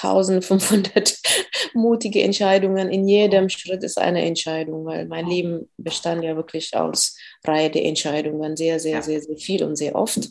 1500 0.04 1.18
mutige 1.74 2.22
Entscheidungen. 2.24 2.90
In 2.90 3.08
jedem 3.08 3.50
Schritt 3.50 3.84
ist 3.84 3.98
eine 3.98 4.26
Entscheidung, 4.26 4.86
weil 4.86 5.06
mein 5.08 5.28
Leben 5.28 5.70
bestand 5.78 6.24
ja 6.24 6.36
wirklich 6.36 6.76
aus 6.76 7.16
Reihe 7.44 7.70
der 7.70 7.86
Entscheidungen, 7.86 8.56
sehr, 8.56 8.80
sehr, 8.80 9.02
sehr, 9.02 9.22
sehr 9.22 9.38
viel 9.38 9.64
und 9.64 9.76
sehr 9.76 9.96
oft 9.96 10.30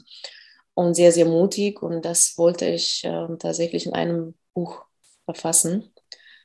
und 0.75 0.95
sehr, 0.95 1.13
sehr 1.13 1.27
mutig. 1.27 1.83
Und 1.83 2.05
das 2.05 2.35
wollte 2.37 2.67
ich 2.67 3.05
äh, 3.05 3.27
tatsächlich 3.39 3.87
in 3.87 3.93
einem 3.93 4.35
Buch 4.55 4.85
verfassen. 5.25 5.93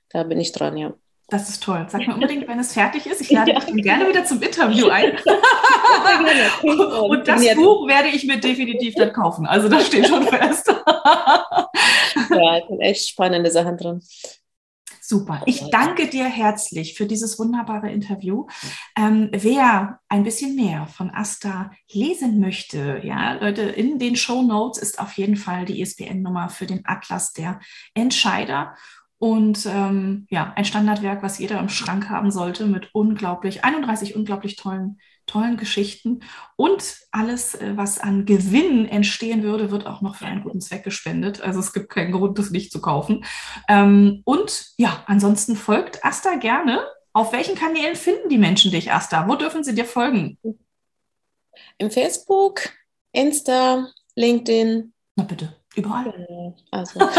Da 0.10 0.24
bin 0.24 0.40
ich 0.40 0.52
dran, 0.52 0.78
ja. 0.78 0.94
Das 1.32 1.48
ist 1.48 1.64
toll. 1.64 1.88
Sag 1.90 2.06
mir 2.06 2.14
unbedingt, 2.14 2.46
wenn 2.50 2.60
es 2.60 2.74
fertig 2.74 3.06
ist. 3.06 3.22
Ich 3.22 3.32
lade 3.32 3.52
ja. 3.52 3.60
dich 3.60 3.84
gerne 3.84 4.08
wieder 4.08 4.26
zum 4.26 4.42
Interview 4.42 4.90
ein. 4.90 5.18
Und 6.64 7.26
das 7.26 7.56
Buch 7.56 7.88
werde 7.88 8.10
ich 8.10 8.26
mir 8.26 8.38
definitiv 8.38 8.96
dann 8.96 9.14
kaufen. 9.14 9.46
Also 9.46 9.70
das 9.70 9.88
steht 9.88 10.08
schon 10.08 10.24
fest. 10.28 10.70
ja, 12.30 12.67
sind 12.67 12.80
echt 12.82 13.10
spannende 13.10 13.52
Sachen 13.52 13.78
drin. 13.78 14.02
Super. 15.12 15.41
Ich 15.45 15.69
danke 15.71 16.08
dir 16.08 16.24
herzlich 16.24 16.93
für 16.93 17.06
dieses 17.06 17.38
wunderbare 17.38 17.91
Interview. 17.91 18.47
Ähm, 18.95 19.30
wer 19.34 20.00
ein 20.08 20.24
bisschen 20.24 20.56
mehr 20.56 20.88
von 20.88 21.10
Asta 21.10 21.71
lesen 21.91 22.39
möchte, 22.39 23.02
ja, 23.04 23.34
Leute, 23.34 23.63
in 23.63 24.00
den 24.00 24.15
Show 24.15 24.41
Notes 24.41 24.82
ist 24.82 25.00
auf 25.00 25.12
jeden 25.17 25.36
Fall 25.36 25.65
die 25.65 25.82
ISBN-Nummer 25.82 26.47
für 26.47 26.65
den 26.65 26.84
Atlas 26.86 27.34
der 27.34 27.60
Entscheider. 27.93 28.76
Und 29.17 29.65
ähm, 29.65 30.28
ja, 30.30 30.54
ein 30.56 30.65
Standardwerk, 30.65 31.21
was 31.24 31.39
jeder 31.39 31.60
im 31.60 31.67
Schrank 31.67 32.10
haben 32.10 32.32
sollte, 32.32 32.65
mit 32.65 32.89
unglaublich, 32.93 33.65
31 33.65 34.15
unglaublich 34.15 34.56
tollen, 34.56 35.00
tollen 35.32 35.58
Geschichten. 35.58 36.22
Und 36.56 36.98
alles, 37.12 37.56
äh, 37.56 37.74
was 37.76 38.00
an 38.00 38.26
Gewinn 38.26 38.88
entstehen 38.88 39.44
würde, 39.44 39.72
wird 39.72 39.88
auch 39.88 40.02
noch 40.02 40.15
für 40.15 40.26
einen 40.26 40.44
guten 40.44 40.62
Zweck 40.62 40.84
gespendet. 40.84 41.41
Also 41.41 41.60
es 41.60 41.74
gibt 41.74 41.89
keinen 41.89 42.12
Grund, 42.12 42.38
das 42.38 42.52
nicht 42.52 42.72
zu 42.72 42.82
kaufen. 42.82 43.26
Ähm, 43.67 44.22
und 44.26 44.74
ja, 44.78 45.04
ansonsten 45.08 45.56
folgt 45.56 46.04
Asta 46.06 46.36
gerne. 46.36 46.82
Auf 47.13 47.34
welchen 47.34 47.56
Kanälen 47.56 47.96
finden 47.96 48.30
die 48.30 48.38
Menschen 48.38 48.72
dich, 48.72 48.91
Asta? 48.91 49.28
Wo 49.28 49.36
dürfen 49.36 49.63
sie 49.63 49.76
dir 49.76 49.86
folgen? 49.86 50.38
Im 51.78 51.91
Facebook, 51.91 52.70
Insta, 53.12 53.88
LinkedIn. 54.15 54.94
Na 55.15 55.24
bitte, 55.24 55.56
überall. 55.76 56.56
Also. 56.72 57.00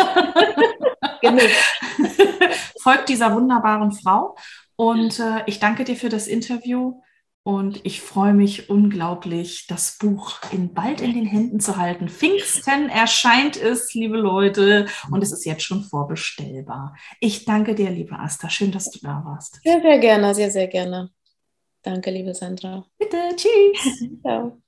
Folgt 2.81 3.09
dieser 3.09 3.35
wunderbaren 3.35 3.93
Frau. 3.93 4.37
Und 4.77 5.19
äh, 5.21 5.43
ich 5.47 5.61
danke 5.61 5.85
dir 5.85 5.97
für 5.97 6.09
das 6.09 6.27
Interview. 6.27 7.01
Und 7.45 7.85
ich 7.85 8.01
freue 8.01 8.35
mich 8.35 8.71
unglaublich, 8.71 9.67
das 9.67 9.99
Buch 9.99 10.39
in, 10.53 10.75
bald 10.75 11.01
in 11.01 11.13
den 11.13 11.27
Händen 11.27 11.59
zu 11.59 11.77
halten. 11.77 12.09
Pfingsten 12.09 12.89
erscheint 12.89 13.57
es, 13.57 13.95
liebe 13.95 14.17
Leute, 14.17 14.87
und 15.11 15.23
es 15.23 15.33
ist 15.33 15.45
jetzt 15.45 15.65
schon 15.65 15.83
vorbestellbar. 15.83 16.95
Ich 17.19 17.45
danke 17.45 17.75
dir, 17.75 17.91
liebe 17.91 18.17
Asta. 18.17 18.49
Schön, 18.49 18.71
dass 18.71 18.91
du 18.93 19.01
da 19.03 19.23
warst. 19.25 19.61
Sehr, 19.65 19.81
sehr 19.81 19.99
gerne, 19.99 20.35
sehr, 20.35 20.53
sehr 20.53 20.69
gerne. 20.69 21.11
Danke, 21.83 22.13
liebe 22.13 22.33
Sandra. 22.33 22.87
Bitte, 22.97 23.19
tschüss. 23.35 24.09
Ciao. 24.23 24.63